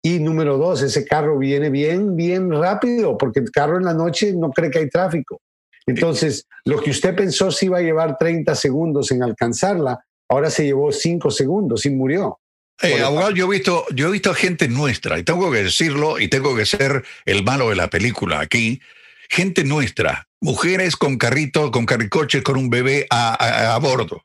Y 0.05 0.19
número 0.19 0.59
dos, 0.59 0.83
ese 0.83 1.05
carro 1.05 1.39
viene 1.39 1.71
bien, 1.71 2.17
bien 2.17 2.51
rápido, 2.51 3.17
porque 3.17 3.39
el 3.39 3.51
carro 3.53 3.79
en 3.79 3.85
la 3.85 3.95
noche 3.95 4.33
no 4.35 4.51
cree 4.51 4.71
que 4.71 4.81
hay 4.81 4.89
tráfico. 4.89 5.41
Entonces, 5.87 6.47
lo 6.65 6.81
que 6.81 6.91
usted 6.91 7.15
pensó 7.15 7.53
si 7.53 7.67
iba 7.67 7.79
a 7.79 7.83
llevar 7.83 8.19
30 8.19 8.55
segundos 8.57 9.13
en 9.13 9.23
alcanzarla, 9.23 10.01
ahora 10.29 10.51
se 10.51 10.65
llevó 10.65 10.91
5 10.91 11.31
segundos 11.31 11.87
y 11.87 11.91
murió. 11.91 12.41
Eh, 12.83 13.01
abogado, 13.01 13.31
yo 13.31 13.47
he 13.47 13.51
visto, 13.51 13.85
yo 13.95 14.09
he 14.09 14.13
visto 14.13 14.35
gente 14.35 14.67
nuestra, 14.67 15.19
y 15.19 15.23
tengo 15.23 15.53
que 15.53 15.63
decirlo, 15.63 16.19
y 16.19 16.27
tengo 16.27 16.57
que 16.57 16.67
ser 16.67 17.05
el 17.25 17.45
malo 17.45 17.69
de 17.69 17.77
la 17.77 17.89
película 17.89 18.41
aquí. 18.41 18.81
Gente 19.29 19.63
nuestra, 19.63 20.29
mujeres 20.41 20.97
con 20.97 21.17
carritos, 21.17 21.71
con 21.71 21.87
carricoches, 21.87 22.43
con 22.43 22.57
un 22.57 22.71
bebé 22.71 23.07
a 23.09 23.79
bordo. 23.81 24.25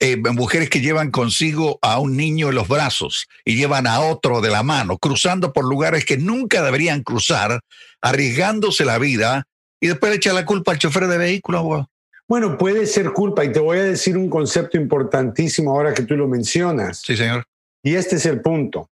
Eh, 0.00 0.16
mujeres 0.16 0.70
que 0.70 0.80
llevan 0.80 1.10
consigo 1.10 1.80
a 1.82 1.98
un 1.98 2.16
niño 2.16 2.50
en 2.50 2.54
los 2.54 2.68
brazos 2.68 3.26
y 3.44 3.56
llevan 3.56 3.88
a 3.88 4.00
otro 4.00 4.40
de 4.40 4.48
la 4.48 4.62
mano, 4.62 4.96
cruzando 4.96 5.52
por 5.52 5.64
lugares 5.64 6.04
que 6.04 6.16
nunca 6.16 6.62
deberían 6.62 7.02
cruzar, 7.02 7.60
arriesgándose 8.00 8.84
la 8.84 8.98
vida 8.98 9.48
y 9.80 9.88
después 9.88 10.10
le 10.10 10.16
echa 10.16 10.32
la 10.32 10.44
culpa 10.44 10.70
al 10.70 10.78
chofer 10.78 11.08
de 11.08 11.18
vehículo. 11.18 11.88
Bueno, 12.28 12.56
puede 12.58 12.86
ser 12.86 13.12
culpa 13.12 13.44
y 13.44 13.50
te 13.50 13.58
voy 13.58 13.78
a 13.78 13.84
decir 13.84 14.16
un 14.16 14.30
concepto 14.30 14.76
importantísimo 14.76 15.72
ahora 15.72 15.92
que 15.92 16.04
tú 16.04 16.14
lo 16.14 16.28
mencionas. 16.28 17.02
Sí, 17.04 17.16
señor. 17.16 17.44
Y 17.82 17.96
este 17.96 18.16
es 18.16 18.26
el 18.26 18.40
punto. 18.40 18.90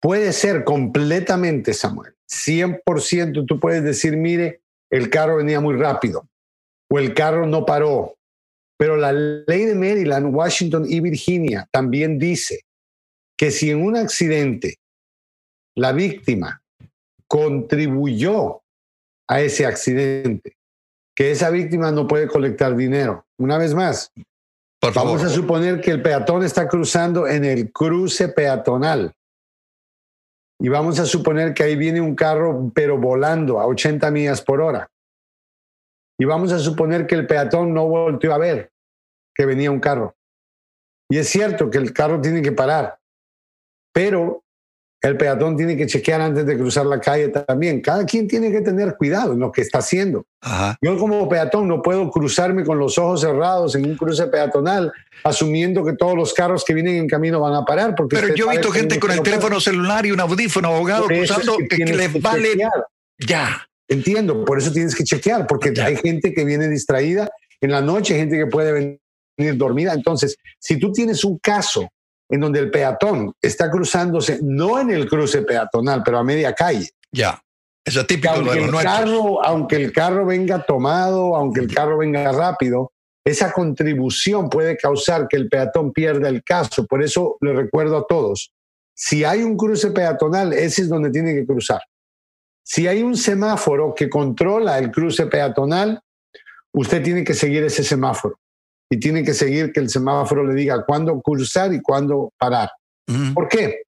Puede 0.00 0.32
ser 0.32 0.64
completamente, 0.64 1.74
Samuel, 1.74 2.14
100% 2.26 3.46
tú 3.46 3.60
puedes 3.60 3.84
decir, 3.84 4.16
mire, 4.16 4.62
el 4.90 5.10
carro 5.10 5.36
venía 5.36 5.60
muy 5.60 5.76
rápido 5.76 6.26
o 6.88 6.98
el 6.98 7.12
carro 7.14 7.46
no 7.46 7.66
paró 7.66 8.16
pero 8.82 8.96
la 8.96 9.12
ley 9.12 9.64
de 9.64 9.76
Maryland, 9.76 10.34
Washington 10.34 10.86
y 10.88 10.98
Virginia 10.98 11.68
también 11.70 12.18
dice 12.18 12.64
que 13.36 13.52
si 13.52 13.70
en 13.70 13.80
un 13.80 13.96
accidente 13.96 14.80
la 15.76 15.92
víctima 15.92 16.60
contribuyó 17.28 18.60
a 19.28 19.40
ese 19.40 19.66
accidente, 19.66 20.56
que 21.14 21.30
esa 21.30 21.50
víctima 21.50 21.92
no 21.92 22.08
puede 22.08 22.26
colectar 22.26 22.74
dinero. 22.74 23.24
Una 23.38 23.56
vez 23.56 23.72
más, 23.72 24.10
vamos 24.92 25.22
a 25.22 25.28
suponer 25.28 25.80
que 25.80 25.92
el 25.92 26.02
peatón 26.02 26.42
está 26.42 26.66
cruzando 26.66 27.28
en 27.28 27.44
el 27.44 27.70
cruce 27.70 28.30
peatonal. 28.30 29.14
Y 30.58 30.68
vamos 30.68 30.98
a 30.98 31.06
suponer 31.06 31.54
que 31.54 31.62
ahí 31.62 31.76
viene 31.76 32.00
un 32.00 32.16
carro, 32.16 32.72
pero 32.74 32.98
volando 32.98 33.60
a 33.60 33.66
80 33.68 34.10
millas 34.10 34.42
por 34.42 34.60
hora. 34.60 34.90
Y 36.18 36.24
vamos 36.24 36.50
a 36.50 36.58
suponer 36.58 37.06
que 37.06 37.14
el 37.14 37.28
peatón 37.28 37.72
no 37.72 37.86
volteó 37.86 38.34
a 38.34 38.38
ver 38.38 38.71
que 39.34 39.46
venía 39.46 39.70
un 39.70 39.80
carro. 39.80 40.14
Y 41.08 41.18
es 41.18 41.28
cierto 41.28 41.70
que 41.70 41.78
el 41.78 41.92
carro 41.92 42.20
tiene 42.20 42.42
que 42.42 42.52
parar, 42.52 42.98
pero 43.92 44.42
el 45.02 45.16
peatón 45.16 45.56
tiene 45.56 45.76
que 45.76 45.86
chequear 45.86 46.20
antes 46.20 46.46
de 46.46 46.56
cruzar 46.56 46.86
la 46.86 47.00
calle 47.00 47.28
también. 47.28 47.80
Cada 47.80 48.06
quien 48.06 48.28
tiene 48.28 48.52
que 48.52 48.60
tener 48.60 48.96
cuidado 48.96 49.32
en 49.32 49.40
lo 49.40 49.50
que 49.50 49.60
está 49.60 49.78
haciendo. 49.78 50.24
Yo 50.80 50.96
como 50.96 51.28
peatón 51.28 51.66
no 51.66 51.82
puedo 51.82 52.08
cruzarme 52.08 52.64
con 52.64 52.78
los 52.78 52.96
ojos 52.98 53.20
cerrados 53.20 53.74
en 53.74 53.84
un 53.84 53.96
cruce 53.96 54.28
peatonal 54.28 54.92
asumiendo 55.24 55.84
que 55.84 55.94
todos 55.94 56.14
los 56.14 56.32
carros 56.32 56.64
que 56.64 56.72
vienen 56.72 56.96
en 56.96 57.08
camino 57.08 57.40
van 57.40 57.54
a 57.54 57.64
parar. 57.64 57.96
Porque 57.96 58.16
Pero 58.16 58.32
yo 58.34 58.46
he 58.46 58.52
visto 58.52 58.70
gente 58.70 59.00
con 59.00 59.10
el 59.10 59.22
teléfono 59.22 59.60
celular 59.60 60.06
y 60.06 60.12
un 60.12 60.20
audífono 60.20 60.68
abogado 60.68 61.06
cruzando 61.06 61.56
que, 61.68 61.84
les 61.84 62.22
vale... 62.22 62.56
Ya. 63.18 63.66
Entiendo, 63.88 64.44
por 64.44 64.58
eso 64.58 64.72
tienes 64.72 64.94
que 64.94 65.02
chequear, 65.02 65.48
porque 65.48 65.74
hay 65.82 65.96
gente 65.96 66.32
que 66.32 66.44
viene 66.44 66.68
distraída 66.68 67.28
en 67.60 67.72
la 67.72 67.80
noche, 67.80 68.16
gente 68.16 68.38
que 68.38 68.46
puede 68.46 68.72
venir 68.72 69.01
dormida. 69.36 69.92
Entonces, 69.94 70.36
si 70.58 70.78
tú 70.78 70.92
tienes 70.92 71.24
un 71.24 71.38
caso 71.38 71.88
en 72.28 72.40
donde 72.40 72.60
el 72.60 72.70
peatón 72.70 73.34
está 73.40 73.70
cruzándose, 73.70 74.38
no 74.42 74.80
en 74.80 74.90
el 74.90 75.08
cruce 75.08 75.42
peatonal, 75.42 76.02
pero 76.02 76.18
a 76.18 76.24
media 76.24 76.54
calle. 76.54 76.88
Ya. 77.10 77.42
Eso 77.84 78.00
es 78.00 78.06
típico 78.06 78.32
aunque, 78.32 78.58
el 78.58 78.70
carro, 78.70 79.44
aunque 79.44 79.76
el 79.76 79.92
carro 79.92 80.24
venga 80.24 80.62
tomado, 80.62 81.36
aunque 81.36 81.60
el 81.60 81.74
carro 81.74 81.98
venga 81.98 82.30
rápido, 82.32 82.92
esa 83.24 83.52
contribución 83.52 84.48
puede 84.48 84.76
causar 84.76 85.28
que 85.28 85.36
el 85.36 85.48
peatón 85.48 85.92
pierda 85.92 86.28
el 86.28 86.42
caso. 86.42 86.86
Por 86.86 87.02
eso 87.02 87.36
le 87.40 87.52
recuerdo 87.52 87.98
a 87.98 88.06
todos, 88.06 88.52
si 88.94 89.24
hay 89.24 89.42
un 89.42 89.56
cruce 89.56 89.90
peatonal, 89.90 90.52
ese 90.52 90.82
es 90.82 90.88
donde 90.88 91.10
tiene 91.10 91.34
que 91.34 91.44
cruzar. 91.44 91.82
Si 92.64 92.86
hay 92.86 93.02
un 93.02 93.16
semáforo 93.16 93.94
que 93.94 94.08
controla 94.08 94.78
el 94.78 94.90
cruce 94.90 95.26
peatonal, 95.26 96.00
usted 96.72 97.02
tiene 97.02 97.24
que 97.24 97.34
seguir 97.34 97.64
ese 97.64 97.82
semáforo 97.82 98.38
y 98.92 99.00
tiene 99.00 99.24
que 99.24 99.32
seguir 99.32 99.72
que 99.72 99.80
el 99.80 99.88
semáforo 99.88 100.46
le 100.46 100.52
diga 100.52 100.84
cuándo 100.84 101.18
cruzar 101.22 101.72
y 101.72 101.80
cuándo 101.80 102.30
parar. 102.36 102.70
¿Por 103.32 103.48
qué? 103.48 103.84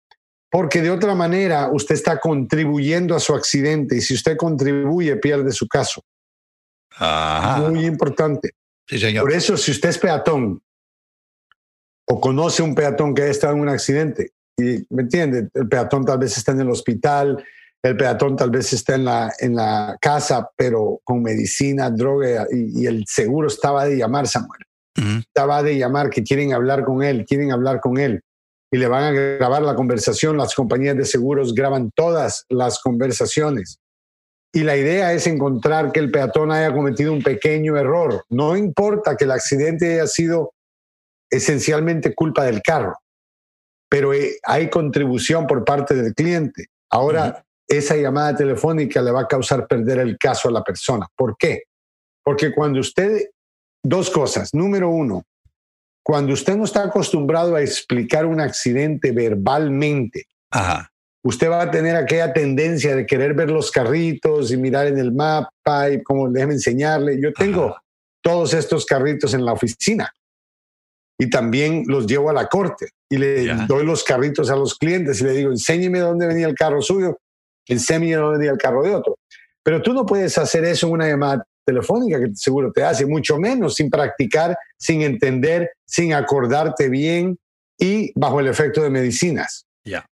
Porque 0.50 0.80
de 0.80 0.90
otra 0.90 1.14
manera 1.14 1.68
usted 1.70 1.94
está 1.94 2.18
contribuyendo 2.18 3.14
a 3.14 3.20
su 3.20 3.34
accidente 3.34 3.98
y 3.98 4.00
si 4.00 4.14
usted 4.14 4.38
contribuye 4.38 5.16
pierde 5.16 5.52
su 5.52 5.68
caso. 5.68 6.02
Muy 7.70 7.84
importante. 7.84 8.52
Por 9.20 9.32
eso 9.32 9.58
si 9.58 9.72
usted 9.72 9.90
es 9.90 9.98
peatón 9.98 10.62
o 12.08 12.18
conoce 12.18 12.62
un 12.62 12.74
peatón 12.74 13.14
que 13.14 13.22
ha 13.22 13.26
estado 13.26 13.52
en 13.52 13.60
un 13.60 13.68
accidente, 13.68 14.30
y 14.56 14.86
me 14.88 15.02
entiende, 15.02 15.50
el 15.52 15.68
peatón 15.68 16.06
tal 16.06 16.18
vez 16.18 16.38
está 16.38 16.52
en 16.52 16.60
el 16.60 16.70
hospital, 16.70 17.44
el 17.82 17.96
peatón 17.98 18.36
tal 18.36 18.50
vez 18.50 18.72
está 18.72 18.94
en 18.94 19.04
la, 19.04 19.30
en 19.38 19.54
la 19.54 19.98
casa, 20.00 20.48
pero 20.56 21.02
con 21.04 21.22
medicina, 21.22 21.90
droga, 21.90 22.46
y, 22.50 22.86
el 22.86 23.04
seguro 23.06 23.48
estaba 23.48 23.84
de 23.84 23.98
llamar, 23.98 24.26
Samuel. 24.26 24.62
Estaba 25.34 25.64
de 25.64 25.76
llamar 25.76 26.10
que 26.10 26.22
quieren 26.22 26.52
hablar 26.52 26.84
con 26.84 27.02
él, 27.02 27.24
quieren 27.26 27.50
hablar 27.50 27.80
con 27.80 27.98
él. 27.98 28.22
Y 28.70 28.78
le 28.78 28.86
van 28.86 29.02
a 29.02 29.10
grabar 29.10 29.62
la 29.62 29.74
conversación. 29.74 30.36
Las 30.36 30.54
compañías 30.54 30.96
de 30.96 31.04
seguros 31.04 31.54
graban 31.54 31.90
todas 31.94 32.44
las 32.48 32.80
conversaciones. 32.80 33.78
Y 34.52 34.60
la 34.62 34.76
idea 34.76 35.12
es 35.12 35.26
encontrar 35.26 35.90
que 35.90 35.98
el 35.98 36.12
peatón 36.12 36.52
haya 36.52 36.72
cometido 36.72 37.12
un 37.12 37.22
pequeño 37.22 37.76
error. 37.76 38.24
No 38.30 38.56
importa 38.56 39.16
que 39.16 39.24
el 39.24 39.32
accidente 39.32 39.94
haya 39.94 40.06
sido 40.06 40.52
esencialmente 41.28 42.14
culpa 42.14 42.44
del 42.44 42.62
carro, 42.62 42.96
pero 43.88 44.14
eh, 44.14 44.38
hay 44.44 44.70
contribución 44.70 45.48
por 45.48 45.64
parte 45.64 45.96
del 45.96 46.14
cliente. 46.14 46.66
Ahora, 46.90 47.44
esa 47.66 47.96
llamada 47.96 48.36
telefónica 48.36 49.02
le 49.02 49.10
va 49.10 49.22
a 49.22 49.26
causar 49.26 49.66
perder 49.66 49.98
el 49.98 50.16
caso 50.16 50.48
a 50.48 50.52
la 50.52 50.62
persona. 50.62 51.08
¿Por 51.16 51.36
qué? 51.36 51.64
Porque 52.22 52.54
cuando 52.54 52.78
usted, 52.78 53.30
dos 53.84 54.10
cosas. 54.10 54.52
Número 54.52 54.88
uno, 54.88 55.24
cuando 56.02 56.32
usted 56.32 56.56
no 56.56 56.64
está 56.64 56.82
acostumbrado 56.82 57.54
a 57.54 57.62
explicar 57.62 58.26
un 58.26 58.40
accidente 58.40 59.12
verbalmente, 59.12 60.26
usted 61.22 61.48
va 61.48 61.62
a 61.62 61.70
tener 61.70 61.94
aquella 61.94 62.32
tendencia 62.32 62.96
de 62.96 63.06
querer 63.06 63.34
ver 63.34 63.50
los 63.50 63.70
carritos 63.70 64.50
y 64.50 64.56
mirar 64.56 64.88
en 64.88 64.98
el 64.98 65.12
mapa 65.12 65.90
y 65.90 66.02
como 66.02 66.28
déjeme 66.28 66.54
enseñarle. 66.54 67.20
Yo 67.20 67.32
tengo 67.32 67.76
todos 68.20 68.54
estos 68.54 68.84
carritos 68.84 69.34
en 69.34 69.44
la 69.44 69.52
oficina 69.52 70.12
y 71.16 71.30
también 71.30 71.84
los 71.86 72.06
llevo 72.06 72.30
a 72.30 72.32
la 72.32 72.48
corte 72.48 72.88
y 73.08 73.18
le 73.18 73.46
doy 73.66 73.86
los 73.86 74.02
carritos 74.02 74.50
a 74.50 74.56
los 74.56 74.74
clientes 74.74 75.20
y 75.20 75.24
le 75.24 75.32
digo, 75.32 75.50
enséñeme 75.50 76.00
dónde 76.00 76.26
venía 76.26 76.48
el 76.48 76.54
carro 76.54 76.82
suyo 76.82 77.18
el 77.66 77.80
semi 77.80 78.10
no 78.10 78.30
vendía 78.30 78.50
el 78.50 78.58
carro 78.58 78.82
de 78.82 78.94
otro. 78.94 79.18
Pero 79.62 79.80
tú 79.80 79.94
no 79.94 80.04
puedes 80.04 80.36
hacer 80.38 80.64
eso 80.64 80.86
en 80.86 80.92
una 80.92 81.08
llamada 81.08 81.46
telefónica 81.64 82.20
que 82.20 82.34
seguro 82.34 82.72
te 82.72 82.82
hace, 82.82 83.06
mucho 83.06 83.38
menos 83.38 83.74
sin 83.74 83.90
practicar, 83.90 84.56
sin 84.76 85.02
entender, 85.02 85.70
sin 85.86 86.12
acordarte 86.12 86.88
bien 86.88 87.38
y 87.78 88.12
bajo 88.18 88.40
el 88.40 88.48
efecto 88.48 88.82
de 88.82 88.90
medicinas. 88.90 89.66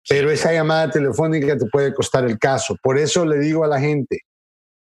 Pero 0.09 0.31
esa 0.31 0.53
llamada 0.53 0.91
telefónica 0.91 1.57
te 1.57 1.67
puede 1.67 1.93
costar 1.93 2.25
el 2.25 2.39
caso. 2.39 2.77
Por 2.83 2.99
eso 2.99 3.27
le 3.27 3.39
digo 3.39 3.65
a 3.65 3.69
la 3.69 3.79
gente, 3.79 4.21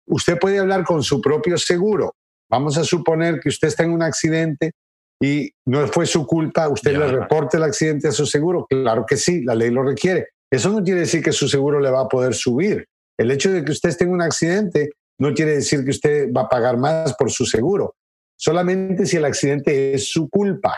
usted 0.08 0.38
puede 0.38 0.60
hablar 0.60 0.84
con 0.84 1.02
su 1.04 1.22
propio 1.22 1.58
seguro. 1.58 2.14
Vamos 2.50 2.78
a 2.78 2.84
suponer 2.84 3.40
que 3.40 3.50
usted 3.50 3.70
está 3.70 3.84
en 3.84 3.92
un 3.92 4.04
accidente 4.04 4.74
y 5.20 5.52
no 5.66 5.88
fue 5.88 6.06
su 6.06 6.28
culpa, 6.28 6.68
usted 6.68 6.96
le 6.98 7.08
reporte 7.08 7.58
el 7.58 7.64
accidente 7.64 8.10
a 8.10 8.12
su 8.12 8.26
seguro. 8.26 8.68
Claro 8.70 9.06
que 9.08 9.18
sí, 9.18 9.44
la 9.44 9.56
ley 9.56 9.72
lo 9.72 9.84
requiere. 9.84 10.28
Eso 10.52 10.70
no 10.70 10.84
quiere 10.84 11.02
decir 11.02 11.24
que 11.24 11.32
su 11.32 11.48
seguro 11.48 11.80
le 11.80 11.90
va 11.90 12.02
a 12.02 12.08
poder 12.08 12.36
subir. 12.36 12.86
El 13.18 13.32
hecho 13.32 13.51
de 13.51 13.64
que 13.64 13.72
usted 13.72 13.96
tenga 13.98 14.14
un 14.14 14.22
accidente 14.22 14.92
no 15.20 15.34
quiere 15.34 15.56
decir 15.56 15.84
que 15.84 15.92
usted 15.92 16.34
va 16.34 16.42
a 16.42 16.50
pagar 16.50 16.78
más 16.78 17.14
por 17.16 17.32
su 17.32 17.46
seguro. 17.46 17.96
Solamente 18.38 19.06
si 19.06 19.18
el 19.18 19.25
accidente 19.25 19.94
es 19.94 20.10
su 20.10 20.30
culpa. 20.30 20.75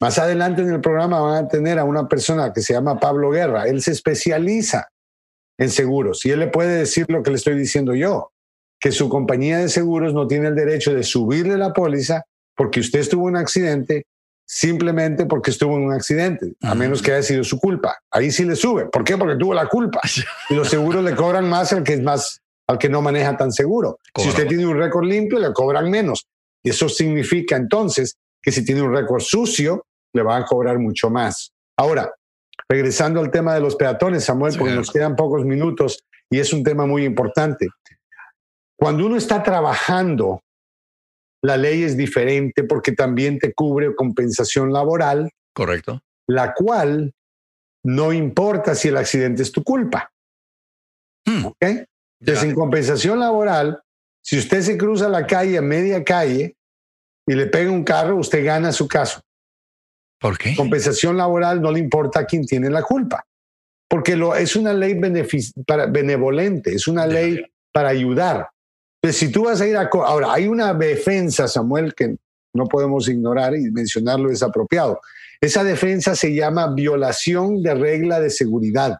Más 0.00 0.18
adelante 0.18 0.62
en 0.62 0.72
el 0.72 0.80
programa 0.80 1.20
van 1.20 1.44
a 1.44 1.48
tener 1.48 1.78
a 1.78 1.84
una 1.84 2.08
persona 2.08 2.52
que 2.52 2.60
se 2.60 2.72
llama 2.72 2.98
Pablo 2.98 3.30
Guerra. 3.30 3.68
Él 3.68 3.80
se 3.80 3.92
especializa 3.92 4.88
en 5.58 5.70
seguros 5.70 6.24
y 6.26 6.30
él 6.30 6.40
le 6.40 6.48
puede 6.48 6.76
decir 6.76 7.06
lo 7.08 7.22
que 7.22 7.30
le 7.30 7.36
estoy 7.36 7.56
diciendo 7.56 7.94
yo, 7.94 8.32
que 8.80 8.90
su 8.90 9.08
compañía 9.08 9.58
de 9.58 9.68
seguros 9.68 10.12
no 10.12 10.26
tiene 10.26 10.48
el 10.48 10.56
derecho 10.56 10.92
de 10.92 11.04
subirle 11.04 11.56
la 11.56 11.72
póliza 11.72 12.24
porque 12.56 12.80
usted 12.80 13.00
estuvo 13.00 13.28
en 13.28 13.36
un 13.36 13.40
accidente 13.40 14.06
simplemente 14.44 15.24
porque 15.24 15.50
estuvo 15.50 15.76
en 15.76 15.84
un 15.84 15.92
accidente, 15.92 16.52
a 16.62 16.74
menos 16.74 17.00
que 17.00 17.12
haya 17.12 17.22
sido 17.22 17.44
su 17.44 17.58
culpa. 17.58 17.96
Ahí 18.10 18.30
sí 18.30 18.44
le 18.44 18.54
sube. 18.54 18.86
¿Por 18.86 19.04
qué? 19.04 19.16
Porque 19.16 19.36
tuvo 19.36 19.54
la 19.54 19.66
culpa. 19.66 20.00
Y 20.50 20.54
los 20.54 20.68
seguros 20.68 21.02
le 21.02 21.14
cobran 21.14 21.48
más 21.48 21.72
al 21.72 21.84
que 21.84 21.94
es 21.94 22.02
más, 22.02 22.41
al 22.68 22.78
que 22.78 22.88
no 22.88 23.02
maneja 23.02 23.36
tan 23.36 23.52
seguro. 23.52 23.98
Si 24.16 24.28
usted 24.28 24.46
tiene 24.46 24.66
un 24.66 24.76
récord 24.76 25.04
limpio, 25.04 25.38
le 25.38 25.52
cobran 25.52 25.90
menos. 25.90 26.26
Y 26.62 26.70
eso 26.70 26.88
significa 26.88 27.56
entonces 27.56 28.16
que 28.40 28.52
si 28.52 28.64
tiene 28.64 28.82
un 28.82 28.94
récord 28.94 29.20
sucio, 29.20 29.86
le 30.14 30.22
van 30.22 30.42
a 30.42 30.46
cobrar 30.46 30.78
mucho 30.78 31.10
más. 31.10 31.52
Ahora, 31.76 32.12
regresando 32.68 33.20
al 33.20 33.30
tema 33.30 33.54
de 33.54 33.60
los 33.60 33.76
peatones, 33.76 34.24
Samuel, 34.24 34.56
porque 34.58 34.74
nos 34.74 34.90
quedan 34.90 35.16
pocos 35.16 35.44
minutos 35.44 36.04
y 36.30 36.38
es 36.38 36.52
un 36.52 36.62
tema 36.62 36.86
muy 36.86 37.04
importante. 37.04 37.68
Cuando 38.76 39.06
uno 39.06 39.16
está 39.16 39.42
trabajando 39.42 40.40
la 41.42 41.56
ley 41.56 41.82
es 41.82 41.96
diferente 41.96 42.62
porque 42.62 42.92
también 42.92 43.38
te 43.38 43.52
cubre 43.52 43.94
compensación 43.94 44.72
laboral. 44.72 45.30
Correcto. 45.52 46.00
La 46.28 46.54
cual 46.54 47.12
no 47.84 48.12
importa 48.12 48.74
si 48.74 48.88
el 48.88 48.96
accidente 48.96 49.42
es 49.42 49.50
tu 49.50 49.64
culpa. 49.64 50.12
Hmm. 51.26 51.46
¿Ok? 51.46 51.64
Entonces, 52.22 52.44
en 52.44 52.54
compensación 52.54 53.18
laboral, 53.18 53.82
si 54.22 54.38
usted 54.38 54.60
se 54.60 54.78
cruza 54.78 55.08
la 55.08 55.26
calle 55.26 55.58
a 55.58 55.62
media 55.62 56.04
calle 56.04 56.56
y 57.26 57.34
le 57.34 57.46
pega 57.46 57.68
un 57.68 57.82
carro, 57.82 58.16
usted 58.16 58.44
gana 58.44 58.70
su 58.70 58.86
caso. 58.86 59.20
¿Por 60.20 60.38
qué? 60.38 60.54
Compensación 60.54 61.16
laboral 61.16 61.60
no 61.60 61.72
le 61.72 61.80
importa 61.80 62.20
a 62.20 62.24
quién 62.24 62.46
tiene 62.46 62.70
la 62.70 62.82
culpa. 62.82 63.26
Porque 63.88 64.14
lo, 64.14 64.36
es 64.36 64.54
una 64.54 64.72
ley 64.72 65.00
para, 65.66 65.86
benevolente, 65.86 66.72
es 66.72 66.86
una 66.86 67.08
ley 67.08 67.44
para 67.72 67.88
ayudar. 67.88 68.48
Pues, 69.00 69.16
si 69.16 69.32
tú 69.32 69.46
vas 69.46 69.60
a 69.60 69.66
ir 69.66 69.76
a... 69.76 69.90
Ahora, 69.92 70.32
hay 70.32 70.46
una 70.46 70.72
defensa, 70.74 71.48
Samuel, 71.48 71.92
que 71.92 72.16
no 72.54 72.66
podemos 72.66 73.08
ignorar 73.08 73.56
y 73.56 73.68
mencionarlo 73.72 74.30
es 74.30 74.44
apropiado. 74.44 75.00
Esa 75.40 75.64
defensa 75.64 76.14
se 76.14 76.32
llama 76.32 76.72
violación 76.72 77.64
de 77.64 77.74
regla 77.74 78.20
de 78.20 78.30
seguridad. 78.30 78.98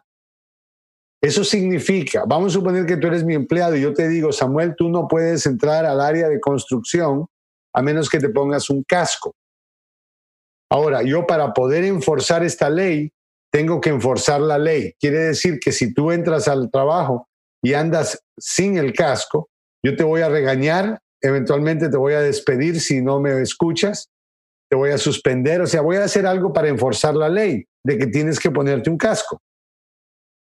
Eso 1.23 1.45
significa, 1.45 2.25
vamos 2.27 2.51
a 2.51 2.59
suponer 2.59 2.85
que 2.85 2.97
tú 2.97 3.07
eres 3.07 3.23
mi 3.23 3.33
empleado 3.33 3.77
y 3.77 3.81
yo 3.81 3.93
te 3.93 4.09
digo, 4.09 4.33
Samuel, 4.33 4.75
tú 4.75 4.89
no 4.89 5.07
puedes 5.07 5.45
entrar 5.45 5.85
al 5.85 6.01
área 6.01 6.27
de 6.27 6.41
construcción 6.41 7.27
a 7.73 7.81
menos 7.81 8.09
que 8.09 8.19
te 8.19 8.27
pongas 8.27 8.69
un 8.69 8.83
casco. 8.83 9.33
Ahora, 10.69 11.01
yo 11.01 11.25
para 11.25 11.53
poder 11.53 11.85
enforzar 11.85 12.43
esta 12.43 12.69
ley, 12.69 13.09
tengo 13.53 13.79
que 13.79 13.89
enforzar 13.89 14.41
la 14.41 14.57
ley. 14.57 14.95
Quiere 14.99 15.19
decir 15.19 15.61
que 15.61 15.71
si 15.71 15.93
tú 15.93 16.11
entras 16.11 16.49
al 16.49 16.69
trabajo 16.69 17.29
y 17.63 17.73
andas 17.73 18.21
sin 18.37 18.77
el 18.77 18.91
casco, 18.91 19.47
yo 19.81 19.95
te 19.95 20.03
voy 20.03 20.21
a 20.21 20.29
regañar, 20.29 20.99
eventualmente 21.21 21.87
te 21.87 21.95
voy 21.95 22.15
a 22.15 22.21
despedir 22.21 22.81
si 22.81 23.01
no 23.01 23.21
me 23.21 23.41
escuchas, 23.41 24.09
te 24.69 24.75
voy 24.75 24.91
a 24.91 24.97
suspender, 24.97 25.61
o 25.61 25.67
sea, 25.67 25.79
voy 25.79 25.95
a 25.95 26.03
hacer 26.03 26.27
algo 26.27 26.51
para 26.51 26.67
enforzar 26.67 27.15
la 27.15 27.29
ley 27.29 27.65
de 27.85 27.97
que 27.97 28.07
tienes 28.07 28.41
que 28.41 28.51
ponerte 28.51 28.89
un 28.89 28.97
casco. 28.97 29.39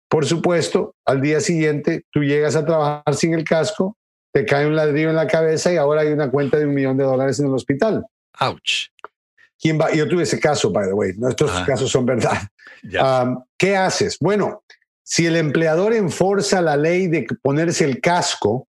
Por 0.10 0.26
supuesto, 0.26 0.96
al 1.06 1.22
día 1.22 1.40
siguiente 1.40 2.04
tú 2.12 2.22
llegas 2.24 2.56
a 2.56 2.66
trabajar 2.66 3.16
sin 3.16 3.34
el 3.34 3.44
casco, 3.44 3.98
te 4.32 4.46
cae 4.46 4.68
un 4.68 4.76
ladrillo 4.76 5.10
en 5.10 5.16
la 5.16 5.28
cabeza 5.28 5.72
y 5.72 5.78
ahora 5.78 6.02
hay 6.02 6.10
una 6.10 6.30
cuenta 6.30 6.58
de 6.58 6.66
un 6.66 6.74
millón 6.74 6.98
de 6.98 7.04
dólares 7.04 7.40
en 7.40 7.48
el 7.48 7.54
hospital. 7.54 8.06
Ouch. 8.40 8.88
¿Quién 9.60 9.80
va? 9.80 9.92
Yo 9.92 10.08
tuve 10.08 10.24
ese 10.24 10.40
caso, 10.40 10.72
by 10.72 10.88
the 10.88 10.94
way. 10.94 11.14
Nuestros 11.18 11.52
casos 11.62 11.90
son 11.92 12.06
verdad. 12.06 12.38
Um, 12.84 13.44
¿Qué 13.58 13.76
haces? 13.76 14.18
Bueno, 14.20 14.62
si 15.04 15.26
el 15.26 15.36
empleador 15.36 15.94
enforza 15.94 16.62
la 16.62 16.78
ley 16.78 17.08
de 17.08 17.26
ponerse 17.42 17.84
el 17.84 18.00
casco, 18.00 18.68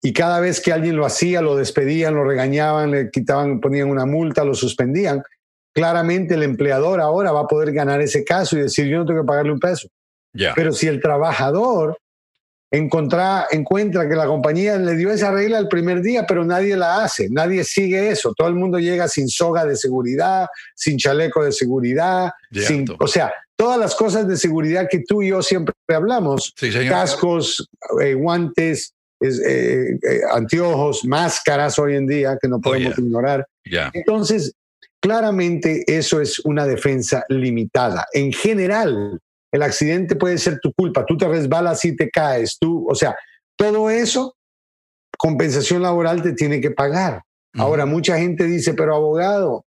y 0.00 0.12
cada 0.12 0.40
vez 0.40 0.60
que 0.60 0.72
alguien 0.72 0.96
lo 0.96 1.04
hacía, 1.04 1.42
lo 1.42 1.56
despedían, 1.56 2.14
lo 2.14 2.24
regañaban, 2.24 2.92
le 2.92 3.10
quitaban, 3.10 3.60
ponían 3.60 3.90
una 3.90 4.06
multa, 4.06 4.44
lo 4.44 4.54
suspendían. 4.54 5.22
Claramente 5.74 6.34
el 6.34 6.44
empleador 6.44 7.00
ahora 7.00 7.32
va 7.32 7.40
a 7.40 7.46
poder 7.46 7.72
ganar 7.72 8.00
ese 8.00 8.24
caso 8.24 8.56
y 8.56 8.62
decir, 8.62 8.86
yo 8.86 8.98
no 8.98 9.06
tengo 9.06 9.22
que 9.22 9.26
pagarle 9.26 9.52
un 9.52 9.58
peso. 9.58 9.88
Pero 10.32 10.72
si 10.72 10.86
el 10.86 11.00
trabajador 11.00 11.98
encuentra 12.70 13.46
que 14.08 14.14
la 14.14 14.26
compañía 14.26 14.76
le 14.76 14.94
dio 14.94 15.10
esa 15.10 15.30
regla 15.30 15.58
el 15.58 15.68
primer 15.68 16.02
día, 16.02 16.26
pero 16.26 16.44
nadie 16.44 16.76
la 16.76 17.02
hace, 17.02 17.28
nadie 17.30 17.64
sigue 17.64 18.10
eso, 18.10 18.34
todo 18.34 18.48
el 18.48 18.54
mundo 18.54 18.78
llega 18.78 19.08
sin 19.08 19.28
soga 19.28 19.64
de 19.64 19.76
seguridad, 19.76 20.46
sin 20.74 20.98
chaleco 20.98 21.42
de 21.44 21.52
seguridad, 21.52 22.30
sin, 22.52 22.84
o 22.98 23.06
sea, 23.06 23.32
todas 23.56 23.78
las 23.78 23.94
cosas 23.94 24.28
de 24.28 24.36
seguridad 24.36 24.86
que 24.90 25.02
tú 25.06 25.22
y 25.22 25.28
yo 25.28 25.42
siempre 25.42 25.74
hablamos, 25.88 26.54
cascos, 26.88 27.68
eh, 28.02 28.14
guantes, 28.14 28.92
es, 29.20 29.40
eh, 29.40 29.98
eh, 30.08 30.20
anteojos, 30.30 31.04
máscaras 31.04 31.78
hoy 31.78 31.96
en 31.96 32.06
día 32.06 32.38
que 32.40 32.48
no 32.48 32.56
oh, 32.56 32.60
podemos 32.60 32.96
ignorar. 32.98 33.46
Ya. 33.64 33.90
Entonces, 33.92 34.54
claramente 35.00 35.84
eso 35.86 36.20
es 36.20 36.38
una 36.40 36.66
defensa 36.66 37.24
limitada. 37.28 38.06
En 38.12 38.32
general, 38.32 39.18
el 39.52 39.62
accidente 39.62 40.16
puede 40.16 40.38
ser 40.38 40.60
tu 40.60 40.72
culpa, 40.72 41.06
tú 41.06 41.16
te 41.16 41.28
resbalas 41.28 41.84
y 41.84 41.96
te 41.96 42.10
caes, 42.10 42.58
tú, 42.60 42.86
o 42.88 42.94
sea, 42.94 43.16
todo 43.56 43.90
eso, 43.90 44.36
compensación 45.16 45.82
laboral 45.82 46.22
te 46.22 46.32
tiene 46.32 46.60
que 46.60 46.70
pagar. 46.70 47.22
Ahora, 47.54 47.86
mucha 47.86 48.18
gente 48.18 48.44
dice, 48.44 48.74
pero 48.74 48.94
abogado, 48.94 49.64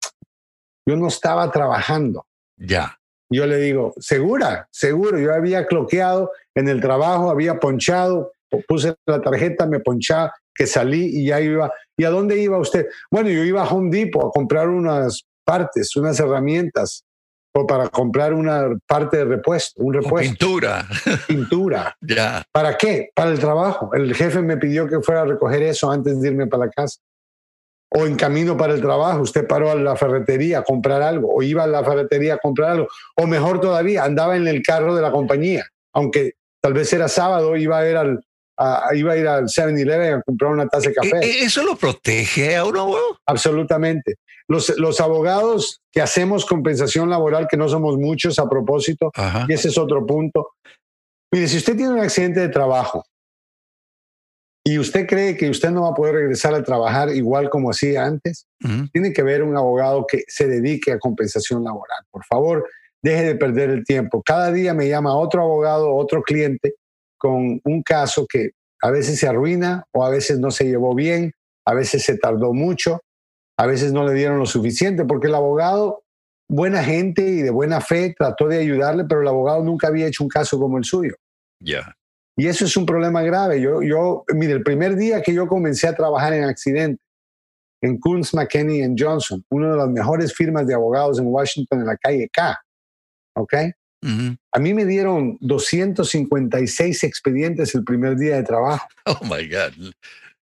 yo 0.87 0.95
no 0.95 1.07
estaba 1.07 1.51
trabajando. 1.51 2.25
Ya. 2.57 2.97
Yo 3.29 3.45
le 3.45 3.57
digo, 3.57 3.93
segura, 3.99 4.67
seguro, 4.71 5.19
yo 5.19 5.33
había 5.33 5.67
cloqueado 5.67 6.31
en 6.55 6.67
el 6.67 6.81
trabajo, 6.81 7.29
había 7.29 7.59
ponchado, 7.59 8.31
puse 8.67 8.95
la 9.05 9.21
tarjeta, 9.21 9.67
me 9.67 9.79
ponchaba, 9.79 10.33
que 10.53 10.65
salí 10.65 11.19
y 11.19 11.27
ya 11.27 11.41
iba. 11.41 11.71
¿Y 11.97 12.05
a 12.05 12.09
dónde 12.09 12.39
iba 12.39 12.57
usted? 12.57 12.87
Bueno, 13.11 13.29
yo 13.29 13.43
iba 13.43 13.61
a 13.61 13.67
Home 13.67 13.95
Depot 13.95 14.25
a 14.25 14.31
comprar 14.31 14.69
unas 14.69 15.23
partes, 15.43 15.95
unas 15.95 16.19
herramientas, 16.19 17.03
o 17.57 17.65
para 17.65 17.87
comprar 17.87 18.33
una 18.33 18.67
parte 18.85 19.17
de 19.17 19.25
repuesto, 19.25 19.81
un 19.81 19.95
O 19.95 20.01
repuesto, 20.01 20.29
pintura. 20.29 20.85
pintura. 21.25 21.95
ya. 22.01 22.43
¿Para 22.51 22.77
qué? 22.77 23.11
Para 23.15 23.31
el 23.31 23.39
trabajo. 23.39 23.91
El 23.93 24.13
jefe 24.13 24.41
me 24.41 24.57
pidió 24.57 24.87
que 24.87 24.99
fuera 24.99 25.21
a 25.21 25.25
recoger 25.25 25.63
eso 25.63 25.89
antes 25.89 26.19
de 26.19 26.27
irme 26.27 26.47
para 26.47 26.65
la 26.65 26.71
casa. 26.71 26.99
O 27.89 28.05
en 28.05 28.17
camino 28.17 28.57
para 28.57 28.73
el 28.73 28.81
trabajo, 28.81 29.21
usted 29.21 29.47
paró 29.47 29.71
a 29.71 29.75
la 29.75 29.95
ferretería 29.95 30.59
a 30.59 30.63
comprar 30.63 31.01
algo, 31.01 31.33
o 31.33 31.41
iba 31.43 31.63
a 31.63 31.67
la 31.67 31.81
ferretería 31.81 32.33
a 32.33 32.37
comprar 32.39 32.71
algo, 32.71 32.87
o 33.15 33.25
mejor 33.25 33.61
todavía, 33.61 34.03
andaba 34.03 34.35
en 34.35 34.47
el 34.49 34.61
carro 34.61 34.93
de 34.93 35.01
la 35.01 35.11
compañía, 35.11 35.65
aunque 35.93 36.33
tal 36.61 36.73
vez 36.73 36.91
era 36.91 37.07
sábado, 37.07 37.55
iba 37.55 37.77
a 37.77 37.89
ir 37.89 37.95
al, 37.95 38.21
a- 38.57 38.89
iba 38.95 39.13
a 39.13 39.17
ir 39.17 39.27
al 39.27 39.45
7-Eleven 39.45 40.13
a 40.15 40.21
comprar 40.21 40.51
una 40.51 40.67
taza 40.67 40.89
de 40.89 40.95
café. 40.95 41.17
E- 41.21 41.25
e- 41.25 41.43
¿Eso 41.45 41.63
lo 41.63 41.75
protege 41.75 42.55
a 42.55 42.65
uno? 42.65 42.89
Absolutamente. 43.25 44.15
Los, 44.47 44.77
los 44.77 45.01
abogados 45.01 45.81
que 45.91 46.01
hacemos 46.01 46.45
compensación 46.45 47.09
laboral, 47.09 47.47
que 47.49 47.57
no 47.57 47.67
somos 47.67 47.97
muchos 47.97 48.37
a 48.39 48.47
propósito, 48.47 49.11
Ajá. 49.15 49.45
y 49.49 49.53
ese 49.53 49.69
es 49.69 49.77
otro 49.77 50.05
punto. 50.05 50.51
Mire, 51.33 51.47
si 51.47 51.57
usted 51.57 51.75
tiene 51.75 51.93
un 51.93 51.99
accidente 51.99 52.39
de 52.39 52.49
trabajo 52.49 53.03
y 54.63 54.79
usted 54.79 55.07
cree 55.07 55.35
que 55.37 55.49
usted 55.49 55.69
no 55.71 55.83
va 55.83 55.89
a 55.89 55.93
poder 55.93 56.15
regresar 56.15 56.53
a 56.55 56.63
trabajar 56.63 57.09
igual 57.09 57.49
como 57.49 57.69
hacía 57.71 58.05
antes, 58.05 58.47
Ujú. 58.63 58.87
tiene 58.93 59.13
que 59.13 59.21
ver 59.23 59.43
un 59.43 59.57
abogado 59.57 60.05
que 60.07 60.23
se 60.27 60.47
dedique 60.47 60.91
a 60.91 60.99
compensación 60.99 61.63
laboral. 61.63 61.99
Por 62.11 62.23
favor, 62.25 62.67
deje 63.01 63.23
de 63.23 63.35
perder 63.35 63.69
el 63.69 63.83
tiempo. 63.83 64.23
Cada 64.23 64.51
día 64.51 64.73
me 64.73 64.87
llama 64.87 65.15
otro 65.15 65.41
abogado, 65.43 65.93
otro 65.95 66.21
cliente 66.23 66.75
con 67.25 67.59
un 67.63 67.81
caso 67.81 68.27
que 68.29 68.51
a 68.83 68.91
veces 68.91 69.19
se 69.19 69.27
arruina 69.27 69.83
o 69.91 70.05
a 70.05 70.11
veces 70.11 70.37
no 70.37 70.51
se 70.51 70.65
llevó 70.65 70.93
bien, 70.93 71.31
a 71.65 71.73
veces 71.73 72.03
se 72.03 72.19
tardó 72.19 72.53
mucho, 72.53 73.01
a 73.57 73.65
veces 73.65 73.91
no 73.91 74.05
le 74.05 74.13
dieron 74.13 74.37
lo 74.37 74.45
suficiente, 74.45 75.05
porque 75.05 75.25
el 75.25 75.33
abogado, 75.33 76.03
buena 76.47 76.83
gente 76.83 77.23
y 77.23 77.41
de 77.41 77.49
buena 77.49 77.81
fe, 77.81 78.13
trató 78.15 78.47
de 78.47 78.59
ayudarle, 78.59 79.05
pero 79.05 79.21
el 79.21 79.27
abogado 79.27 79.63
nunca 79.63 79.87
había 79.87 80.05
hecho 80.05 80.23
un 80.23 80.29
caso 80.29 80.59
como 80.59 80.77
el 80.77 80.83
suyo. 80.83 81.15
Ya. 81.59 81.95
Y 82.37 82.45
eso 82.45 82.65
es 82.65 82.77
un 82.77 82.85
problema 82.85 83.23
grave. 83.23 83.59
Yo, 83.59 83.81
yo, 83.81 84.23
mire, 84.35 84.53
el 84.53 84.61
primer 84.61 84.95
día 84.95 85.23
que 85.23 85.33
yo 85.33 85.47
comencé 85.47 85.87
a 85.87 85.95
trabajar 85.95 86.33
en 86.33 86.43
accidente, 86.43 87.01
en 87.81 87.99
Kunz, 87.99 88.35
McKenney 88.35 88.83
and 88.83 89.01
Johnson, 89.01 89.43
una 89.49 89.71
de 89.71 89.77
las 89.77 89.89
mejores 89.89 90.31
firmas 90.31 90.67
de 90.67 90.75
abogados 90.75 91.17
en 91.17 91.25
Washington, 91.25 91.79
en 91.79 91.87
la 91.87 91.97
calle 91.97 92.29
K, 92.31 92.55
¿ok? 93.35 93.53
A 94.51 94.59
mí 94.59 94.73
me 94.73 94.85
dieron 94.85 95.37
256 95.41 97.03
expedientes 97.03 97.73
el 97.75 97.83
primer 97.83 98.15
día 98.17 98.35
de 98.35 98.43
trabajo. 98.43 98.87
Oh 99.05 99.19
my 99.23 99.47
God. 99.47 99.93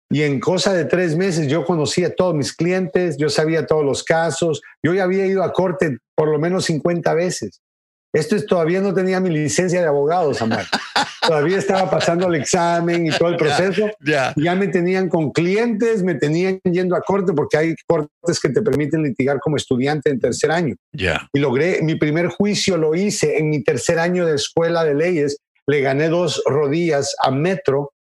Y 0.10 0.22
en 0.22 0.40
cosa 0.40 0.74
de 0.74 0.86
tres 0.86 1.16
meses 1.16 1.48
yo 1.48 1.66
conocía 1.66 2.08
a 2.08 2.16
todos 2.16 2.36
mis 2.36 2.54
clientes, 2.54 3.18
yo 3.18 3.30
sabía 3.30 3.66
todos 3.66 3.84
los 3.84 4.04
casos, 4.04 4.62
yo 4.84 4.94
ya 4.94 5.04
había 5.04 5.26
ido 5.26 5.44
a 5.44 5.52
corte 5.52 5.98
por 6.16 6.30
lo 6.30 6.40
menos 6.40 6.66
50 6.66 7.14
veces. 7.16 7.62
Esto 8.16 8.38
es, 8.38 8.46
todavía 8.46 8.80
no 8.80 8.94
tenía 8.94 9.20
mi 9.20 9.30
licencia 9.30 9.82
de 9.82 9.88
abogado, 9.88 10.34
Samuel. 10.34 10.66
todavía 11.22 11.58
estaba 11.58 11.90
pasando 11.90 12.28
el 12.28 12.36
examen 12.36 13.08
y 13.08 13.10
todo 13.12 13.28
el 13.28 13.36
proceso. 13.38 13.90
Ya. 14.00 14.34
Ya 14.38 14.56
me 14.56 14.70
tenían 14.70 15.10
con 15.10 15.32
clientes, 15.32 16.02
me 16.02 16.16
tenían 16.16 16.62
yendo 16.64 16.96
a 16.96 17.02
corte 17.02 17.34
porque 17.34 17.58
hay 17.58 17.76
cortes 17.86 18.40
que 18.40 18.50
te 18.50 18.62
permiten 18.62 19.04
litigar 19.04 19.40
como 19.40 19.58
estudiante 19.58 20.10
en 20.10 20.20
tercer 20.22 20.50
año. 20.50 20.76
Ya. 20.94 21.28
Y 21.34 21.40
logré, 21.40 21.82
mi 21.82 21.96
primer 21.96 22.28
juicio 22.28 22.78
lo 22.78 22.96
hice 22.96 23.38
en 23.38 23.50
mi 23.50 23.62
tercer 23.64 24.00
año 24.00 24.26
de 24.26 24.36
escuela 24.36 24.86
de 24.86 24.96
leyes. 24.96 25.38
Le 25.68 25.82
gané 25.82 26.08
dos 26.08 26.42
rodillas 26.46 27.14
a 27.22 27.32
Metro. 27.32 27.92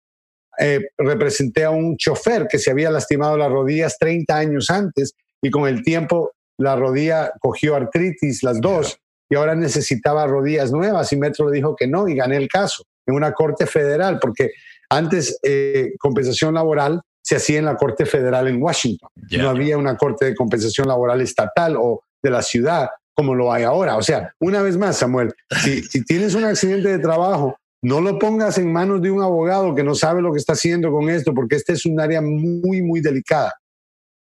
Eh, 0.61 0.81
representé 0.97 1.65
a 1.65 1.71
un 1.71 1.97
chofer 1.97 2.47
que 2.49 2.61
se 2.61 2.71
había 2.71 2.89
lastimado 2.89 3.37
las 3.37 3.51
rodillas 3.51 3.99
30 3.99 4.37
años 4.37 4.71
antes 4.71 5.15
y 5.43 5.51
con 5.51 5.67
el 5.67 5.83
tiempo 5.83 6.31
la 6.59 6.77
rodilla 6.77 7.33
cogió 7.41 7.75
artritis, 7.75 8.45
las 8.45 8.61
dos, 8.61 8.99
y 9.35 9.37
ahora 9.37 9.57
necesitaba 9.57 10.29
rodillas 10.29 10.71
nuevas 10.71 11.13
y 11.13 11.17
Metro 11.17 11.51
le 11.51 11.57
dijo 11.57 11.75
que 11.75 11.89
no 11.89 12.07
y 12.07 12.15
gané 12.15 12.37
el 12.37 12.47
caso 12.47 12.85
en 13.05 13.17
una 13.17 13.33
corte 13.33 13.67
federal 13.67 14.21
porque 14.21 14.53
antes 14.89 15.41
eh, 15.43 15.95
compensación 15.99 16.55
laboral 16.55 17.01
se 17.21 17.35
hacía 17.35 17.59
en 17.59 17.65
la 17.65 17.75
corte 17.75 18.07
federal 18.07 18.47
en 18.47 18.63
Washington. 18.63 19.09
No 19.33 19.49
había 19.49 19.77
una 19.77 19.97
corte 19.97 20.27
de 20.27 20.37
compensación 20.37 20.87
laboral 20.87 21.21
estatal 21.21 21.75
o 21.77 22.05
de 22.23 22.31
la 22.31 22.43
ciudad 22.43 22.89
como 23.13 23.35
lo 23.35 23.53
hay 23.53 23.65
ahora. 23.65 23.97
O 23.97 24.03
sea, 24.03 24.33
una 24.39 24.63
vez 24.63 24.77
más, 24.77 24.99
Samuel, 24.99 25.33
si, 25.65 25.83
si 25.91 26.05
tienes 26.05 26.37
un 26.37 26.45
accidente 26.45 26.89
de 26.89 27.01
trabajo, 27.01 27.57
no 27.83 28.01
lo 28.01 28.21
pongas 28.21 28.57
en 28.59 28.73
manos 28.73 29.03
de 29.03 29.11
un 29.11 29.21
abogado 29.21 29.75
que 29.75 29.83
no 29.83 29.97
sabe 29.97 30.23
lo 30.23 30.33
que 30.33 30.39
está 30.39 30.53
haciendo 30.53 30.93
con 30.93 31.11
esto, 31.11 31.35
porque 31.35 31.57
este 31.57 31.73
es 31.73 31.85
un 31.87 31.99
área 31.99 32.21
muy, 32.21 32.83
muy 32.83 33.01
delicada. 33.01 33.53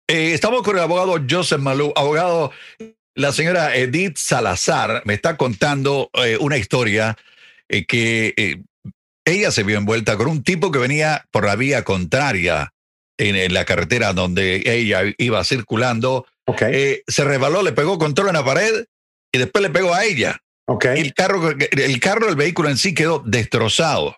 Eh, 0.10 0.34
estamos 0.34 0.63
con 0.63 0.76
el 0.76 0.84
abogado 0.84 1.15
Joseph 1.30 1.62
Malou. 1.62 1.93
Abogado, 1.96 2.52
la 3.17 3.32
señora 3.34 3.75
Edith 3.75 4.17
Salazar 4.17 5.01
me 5.06 5.15
está 5.15 5.38
contando 5.38 6.12
eh, 6.13 6.38
una 6.39 6.58
historia 6.58 7.17
eh, 7.67 7.86
que 7.88 8.34
eh, 8.38 8.62
ella 9.25 9.49
se 9.49 9.63
vio 9.63 9.77
envuelta 9.77 10.17
con 10.17 10.27
un 10.27 10.43
tipo 10.43 10.71
que 10.71 10.77
venía 10.77 11.25
por 11.32 11.45
la 11.45 11.56
vía 11.56 11.84
contraria 11.84 12.73
en, 13.17 13.36
en 13.36 13.56
la 13.56 13.65
carretera 13.65 14.13
donde 14.13 14.62
ella 14.65 15.01
iba 15.17 15.43
circulando. 15.43 16.27
Se 16.56 17.23
resbaló, 17.23 17.63
le 17.63 17.73
pegó 17.73 17.97
control 17.97 18.27
en 18.27 18.36
la 18.36 18.45
pared 18.45 18.86
y 19.34 19.39
después 19.39 19.63
le 19.63 19.71
pegó 19.71 19.93
a 19.95 20.06
ella. 20.06 20.39
el 20.95 21.13
carro, 21.15 21.49
el 21.49 21.99
carro, 21.99 22.30
el 22.30 22.36
vehículo 22.36 22.69
en 22.69 22.77
sí 22.77 22.93
quedó 22.93 23.23
destrozado. 23.25 24.15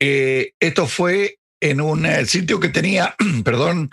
esto 0.00 0.86
fue 0.86 1.38
en 1.60 1.80
un 1.80 2.06
sitio 2.26 2.58
que 2.58 2.68
tenía, 2.68 3.14
perdón, 3.44 3.90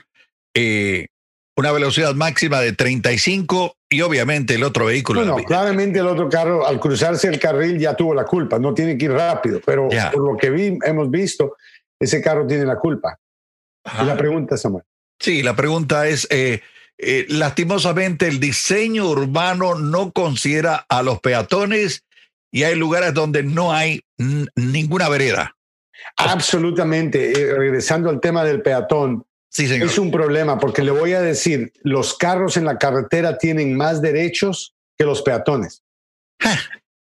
eh, 0.56 1.08
una 1.56 1.72
velocidad 1.72 2.13
máxima 2.16 2.62
de 2.62 2.74
35 2.74 3.76
y 3.89 4.02
obviamente 4.02 4.56
el 4.56 4.63
otro 4.63 4.86
vehículo. 4.86 5.20
Bueno, 5.20 5.36
claramente 5.46 6.00
el 6.00 6.08
otro 6.08 6.28
carro, 6.30 6.66
al 6.66 6.80
cruzarse 6.80 7.28
el 7.28 7.39
carril, 7.39 7.78
ya 7.78 7.96
tuvo 7.96 8.13
la 8.13 8.26
culpa. 8.26 8.58
No 8.58 8.74
tiene 8.74 8.98
que 8.98 9.06
ir 9.06 9.12
rápido, 9.12 9.62
pero 9.66 9.89
Ya. 9.92 10.12
por 10.12 10.32
lo 10.32 10.38
que 10.38 10.50
vi, 10.50 10.78
hemos 10.84 11.12
visto, 11.12 11.56
ese 12.00 12.22
carro 12.22 12.48
tiene 12.48 12.66
la 12.66 12.78
culpa. 12.78 13.18
Ajá. 13.84 14.04
Y 14.04 14.08
la 14.08 14.18
pregunta, 14.18 14.58
Samuel. 14.58 14.84
Sí, 15.20 15.44
la 15.44 15.56
pregunta 15.56 16.08
es, 16.08 16.28
eh, 16.32 16.62
eh, 16.98 17.26
lastimosamente 17.30 18.28
el 18.28 18.39
diseño 18.39 19.10
urbano 19.10 19.76
no 19.76 20.12
considera 20.12 20.86
a 20.89 21.04
los 21.04 21.20
peatones 21.20 22.04
y 22.52 22.63
hay 22.63 22.76
lugares 22.76 23.13
donde 23.13 23.44
no 23.44 23.74
hay 23.74 24.02
ninguna 24.56 25.10
vereda. 25.10 25.56
Absolutamente. 26.18 27.32
Eh, 27.32 27.54
regresando 27.54 28.10
al 28.10 28.20
tema 28.20 28.44
del 28.44 28.62
peatón, 28.62 29.26
Sí, 29.54 29.68
señor. 29.68 29.88
es 29.88 30.00
un 30.00 30.10
problema 30.10 30.58
porque 30.58 30.82
le 30.82 30.89
voy 30.89 31.13
a 31.13 31.22
decir, 31.22 31.72
los 31.84 32.18
carros 32.18 32.58
en 32.58 32.66
la 32.66 32.80
carretera 32.80 33.38
tienen 33.38 33.76
más 33.76 34.02
derechos 34.02 34.76
que 34.98 35.06
los 35.06 35.22
peatones. 35.22 35.84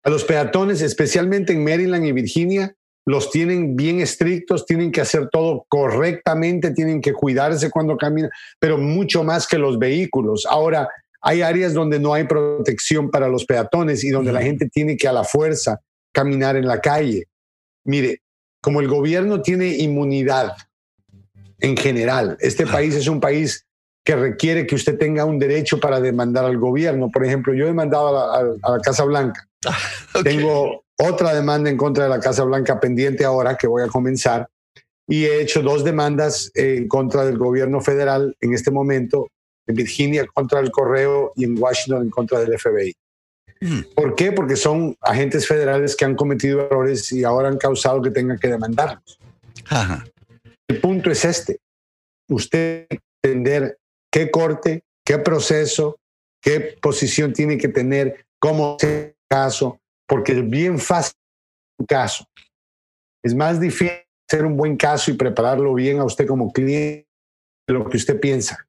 A 0.03 0.09
los 0.09 0.25
peatones, 0.25 0.81
especialmente 0.81 1.53
en 1.53 1.63
Maryland 1.63 2.05
y 2.05 2.11
Virginia, 2.11 2.75
los 3.05 3.31
tienen 3.31 3.75
bien 3.75 4.01
estrictos, 4.01 4.65
tienen 4.65 4.91
que 4.91 4.99
hacer 4.99 5.29
todo 5.29 5.65
correctamente, 5.69 6.71
tienen 6.71 7.01
que 7.01 7.13
cuidarse 7.13 7.71
cuando 7.71 7.97
caminan, 7.97 8.29
pero 8.59 8.77
mucho 8.77 9.23
más 9.23 9.47
que 9.47 9.57
los 9.57 9.79
vehículos. 9.79 10.45
Ahora, 10.45 10.89
hay 11.21 11.41
áreas 11.41 11.73
donde 11.73 11.99
no 11.99 12.13
hay 12.13 12.25
protección 12.25 13.09
para 13.09 13.29
los 13.29 13.45
peatones 13.45 14.03
y 14.03 14.09
donde 14.09 14.33
la 14.33 14.41
gente 14.41 14.67
tiene 14.67 14.97
que 14.97 15.07
a 15.07 15.13
la 15.13 15.23
fuerza 15.23 15.79
caminar 16.11 16.57
en 16.57 16.67
la 16.67 16.81
calle. 16.81 17.27
Mire, 17.85 18.21
como 18.61 18.81
el 18.81 18.87
gobierno 18.87 19.41
tiene 19.41 19.67
inmunidad 19.67 20.53
en 21.61 21.77
general, 21.77 22.37
este 22.41 22.65
país 22.67 22.95
es 22.95 23.07
un 23.07 23.19
país 23.19 23.65
que 24.03 24.15
requiere 24.15 24.65
que 24.65 24.75
usted 24.75 24.97
tenga 24.97 25.25
un 25.25 25.37
derecho 25.37 25.79
para 25.79 25.99
demandar 26.01 26.43
al 26.45 26.57
gobierno. 26.57 27.09
Por 27.11 27.23
ejemplo, 27.23 27.53
yo 27.53 27.65
he 27.65 27.67
demandado 27.67 28.07
a 28.07 28.43
la, 28.43 28.51
a- 28.67 28.71
la 28.73 28.79
Casa 28.79 29.03
Blanca. 29.03 29.47
Ok. 30.13 30.23
Tengo 30.23 30.83
otra 30.97 31.33
demanda 31.33 31.69
en 31.69 31.77
contra 31.77 32.03
de 32.03 32.09
la 32.09 32.19
Casa 32.19 32.43
Blanca 32.43 32.79
pendiente 32.79 33.23
ahora 33.23 33.55
que 33.55 33.65
voy 33.67 33.81
a 33.83 33.87
comenzar 33.87 34.47
y 35.07 35.23
he 35.25 35.41
hecho 35.41 35.61
dos 35.61 35.83
demandas 35.83 36.51
en 36.53 36.87
contra 36.87 37.23
del 37.25 37.37
gobierno 37.37 37.79
federal 37.79 38.35
en 38.41 38.53
este 38.53 38.71
momento, 38.71 39.27
en 39.67 39.75
Virginia 39.75 40.25
contra 40.33 40.59
el 40.59 40.69
correo 40.71 41.31
y 41.35 41.45
en 41.45 41.57
Washington 41.57 42.03
en 42.03 42.09
contra 42.09 42.39
del 42.39 42.57
FBI. 42.59 42.93
Mm. 43.61 43.79
¿Por 43.95 44.15
qué? 44.15 44.31
Porque 44.31 44.55
son 44.55 44.95
agentes 45.01 45.47
federales 45.47 45.95
que 45.95 46.03
han 46.05 46.15
cometido 46.15 46.61
errores 46.65 47.11
y 47.11 47.23
ahora 47.23 47.47
han 47.47 47.57
causado 47.57 48.01
que 48.01 48.09
tengan 48.11 48.37
que 48.37 48.47
demandarlos. 48.49 49.19
Ajá. 49.69 50.03
El 50.71 50.79
punto 50.79 51.11
es 51.11 51.25
este. 51.25 51.59
Usted 52.29 52.87
entender 53.21 53.77
qué 54.09 54.31
corte, 54.31 54.83
qué 55.05 55.17
proceso, 55.17 55.99
qué 56.41 56.77
posición 56.81 57.33
tiene 57.33 57.57
que 57.57 57.67
tener, 57.67 58.25
cómo 58.39 58.77
el 58.79 59.13
caso, 59.29 59.81
porque 60.07 60.31
es 60.31 60.49
bien 60.49 60.79
fácil 60.79 61.17
un 61.77 61.85
caso. 61.85 62.25
Es 63.21 63.35
más 63.35 63.59
difícil 63.59 63.97
hacer 64.29 64.45
un 64.45 64.55
buen 64.55 64.77
caso 64.77 65.11
y 65.11 65.15
prepararlo 65.15 65.73
bien 65.73 65.99
a 65.99 66.05
usted 66.05 66.25
como 66.25 66.53
cliente 66.53 67.05
de 67.67 67.73
lo 67.73 67.89
que 67.89 67.97
usted 67.97 68.17
piensa. 68.17 68.65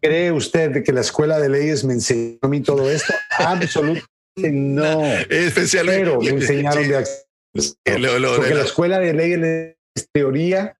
¿Cree 0.00 0.30
usted 0.30 0.84
que 0.84 0.92
la 0.92 1.00
escuela 1.00 1.40
de 1.40 1.48
leyes 1.48 1.82
me 1.82 1.94
enseñó 1.94 2.38
a 2.42 2.46
mí 2.46 2.60
todo 2.60 2.88
esto? 2.88 3.12
Absolutamente 3.36 4.06
no. 4.36 5.02
Especialmente. 5.28 6.04
Pero 6.04 6.20
me 6.20 6.28
enseñaron 6.28 6.86
de 6.86 7.04
Porque 7.52 8.54
la 8.54 8.62
escuela 8.62 9.00
de 9.00 9.12
leyes 9.12 9.76
es 9.96 10.08
teoría 10.12 10.76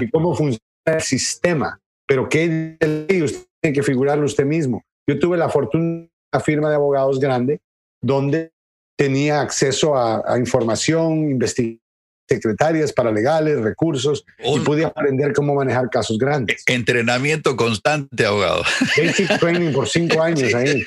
y 0.00 0.10
cómo 0.10 0.34
funciona 0.34 0.60
el 0.86 1.00
sistema. 1.00 1.78
Pero 2.06 2.28
qué 2.28 2.76
ley 2.80 3.22
usted 3.22 3.46
tiene 3.60 3.74
que 3.74 3.82
figurarlo 3.82 4.24
usted 4.24 4.44
mismo. 4.44 4.82
Yo 5.08 5.18
tuve 5.18 5.36
la 5.36 5.48
fortuna 5.48 5.84
de 5.84 6.10
una 6.32 6.42
firma 6.42 6.68
de 6.68 6.76
abogados 6.76 7.20
grande 7.20 7.60
donde 8.00 8.52
tenía 8.96 9.40
acceso 9.40 9.96
a, 9.96 10.22
a 10.26 10.38
información, 10.38 11.30
investigación 11.30 11.82
secretarias 12.28 12.92
paralegales, 12.92 13.60
recursos, 13.60 14.24
y 14.42 14.58
pude 14.60 14.84
aprender 14.84 15.32
cómo 15.32 15.54
manejar 15.54 15.90
casos 15.90 16.18
grandes. 16.18 16.62
Entrenamiento 16.66 17.56
constante, 17.56 18.24
abogado. 18.24 18.62
Basic 18.96 19.38
training 19.40 19.72
por 19.72 19.88
cinco 19.88 20.22
años 20.22 20.54
ahí. 20.54 20.84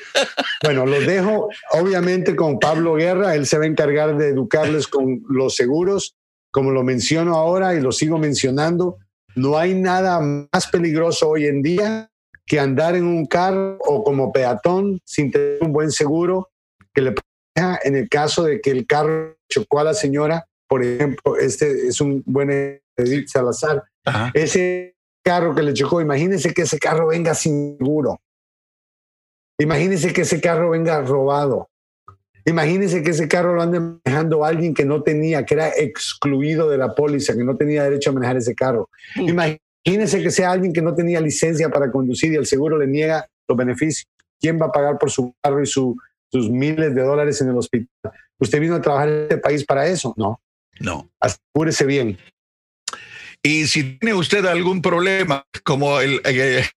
Bueno, 0.62 0.86
los 0.86 1.06
dejo 1.06 1.48
obviamente 1.72 2.34
con 2.34 2.58
Pablo 2.58 2.94
Guerra, 2.94 3.34
él 3.34 3.46
se 3.46 3.58
va 3.58 3.64
a 3.64 3.68
encargar 3.68 4.16
de 4.16 4.28
educarles 4.28 4.88
con 4.88 5.22
los 5.28 5.54
seguros, 5.54 6.15
como 6.56 6.70
lo 6.70 6.82
menciono 6.82 7.34
ahora 7.34 7.74
y 7.74 7.82
lo 7.82 7.92
sigo 7.92 8.16
mencionando. 8.16 8.96
No 9.34 9.58
hay 9.58 9.74
nada 9.74 10.20
más 10.20 10.68
peligroso 10.72 11.28
hoy 11.28 11.44
en 11.44 11.60
día 11.60 12.10
que 12.46 12.58
andar 12.58 12.96
en 12.96 13.04
un 13.04 13.26
carro 13.26 13.76
o 13.80 14.02
como 14.02 14.32
peatón 14.32 14.98
sin 15.04 15.30
tener 15.30 15.58
un 15.60 15.74
buen 15.74 15.90
seguro 15.90 16.48
que 16.94 17.02
le 17.02 17.14
en 17.84 17.94
el 17.94 18.08
caso 18.08 18.44
de 18.44 18.62
que 18.62 18.70
el 18.70 18.86
carro 18.86 19.36
chocó 19.50 19.80
a 19.80 19.84
la 19.84 19.92
señora 19.92 20.46
por 20.66 20.82
ejemplo, 20.82 21.36
este 21.36 21.88
es 21.88 22.00
un 22.00 22.22
buen 22.26 22.50
Edith 22.96 23.28
Salazar. 23.28 23.84
Ese 24.32 24.96
carro 25.22 25.54
que 25.54 25.62
le 25.62 25.74
chocó, 25.74 26.00
imagínense 26.00 26.54
que 26.54 26.62
ese 26.62 26.78
carro 26.78 27.08
venga 27.08 27.34
sin 27.34 27.76
seguro. 27.76 28.18
Imagínense 29.58 30.14
que 30.14 30.22
ese 30.22 30.40
carro 30.40 30.70
venga 30.70 31.02
robado. 31.02 31.68
Imagínense 32.46 33.02
que 33.02 33.10
ese 33.10 33.26
carro 33.26 33.54
lo 33.54 33.62
ande 33.62 33.80
manejando 33.80 34.44
alguien 34.44 34.72
que 34.72 34.84
no 34.84 35.02
tenía, 35.02 35.44
que 35.44 35.54
era 35.54 35.68
excluido 35.68 36.70
de 36.70 36.78
la 36.78 36.94
póliza, 36.94 37.34
que 37.34 37.42
no 37.42 37.56
tenía 37.56 37.82
derecho 37.82 38.10
a 38.10 38.12
manejar 38.12 38.36
ese 38.36 38.54
carro. 38.54 38.88
Imagínense 39.16 40.22
que 40.22 40.30
sea 40.30 40.52
alguien 40.52 40.72
que 40.72 40.80
no 40.80 40.94
tenía 40.94 41.20
licencia 41.20 41.68
para 41.68 41.90
conducir 41.90 42.32
y 42.32 42.36
el 42.36 42.46
seguro 42.46 42.78
le 42.78 42.86
niega 42.86 43.26
los 43.48 43.58
beneficios. 43.58 44.06
¿Quién 44.40 44.60
va 44.60 44.66
a 44.66 44.72
pagar 44.72 44.96
por 44.96 45.10
su 45.10 45.34
carro 45.42 45.60
y 45.60 45.66
sus 45.66 45.96
miles 46.32 46.94
de 46.94 47.02
dólares 47.02 47.40
en 47.40 47.48
el 47.48 47.56
hospital? 47.56 48.12
¿Usted 48.38 48.60
vino 48.60 48.76
a 48.76 48.80
trabajar 48.80 49.08
en 49.08 49.22
este 49.22 49.38
país 49.38 49.64
para 49.64 49.86
eso? 49.88 50.14
No. 50.16 50.40
No. 50.78 51.10
Asegúrese 51.18 51.84
bien. 51.84 52.16
Y 53.42 53.66
si 53.66 53.98
tiene 53.98 54.14
usted 54.14 54.44
algún 54.46 54.82
problema, 54.82 55.44
como 55.64 56.00
el, 56.00 56.20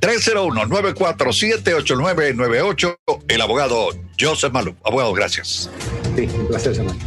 301-947-8998, 0.00 2.96
el 3.28 3.40
abogado 3.40 3.90
Joseph 4.18 4.52
Malú. 4.52 4.74
Abogado, 4.84 5.12
gracias. 5.12 5.70
Sí, 6.16 6.28
un 6.34 6.48
placer, 6.48 6.74
hermano. 6.76 6.98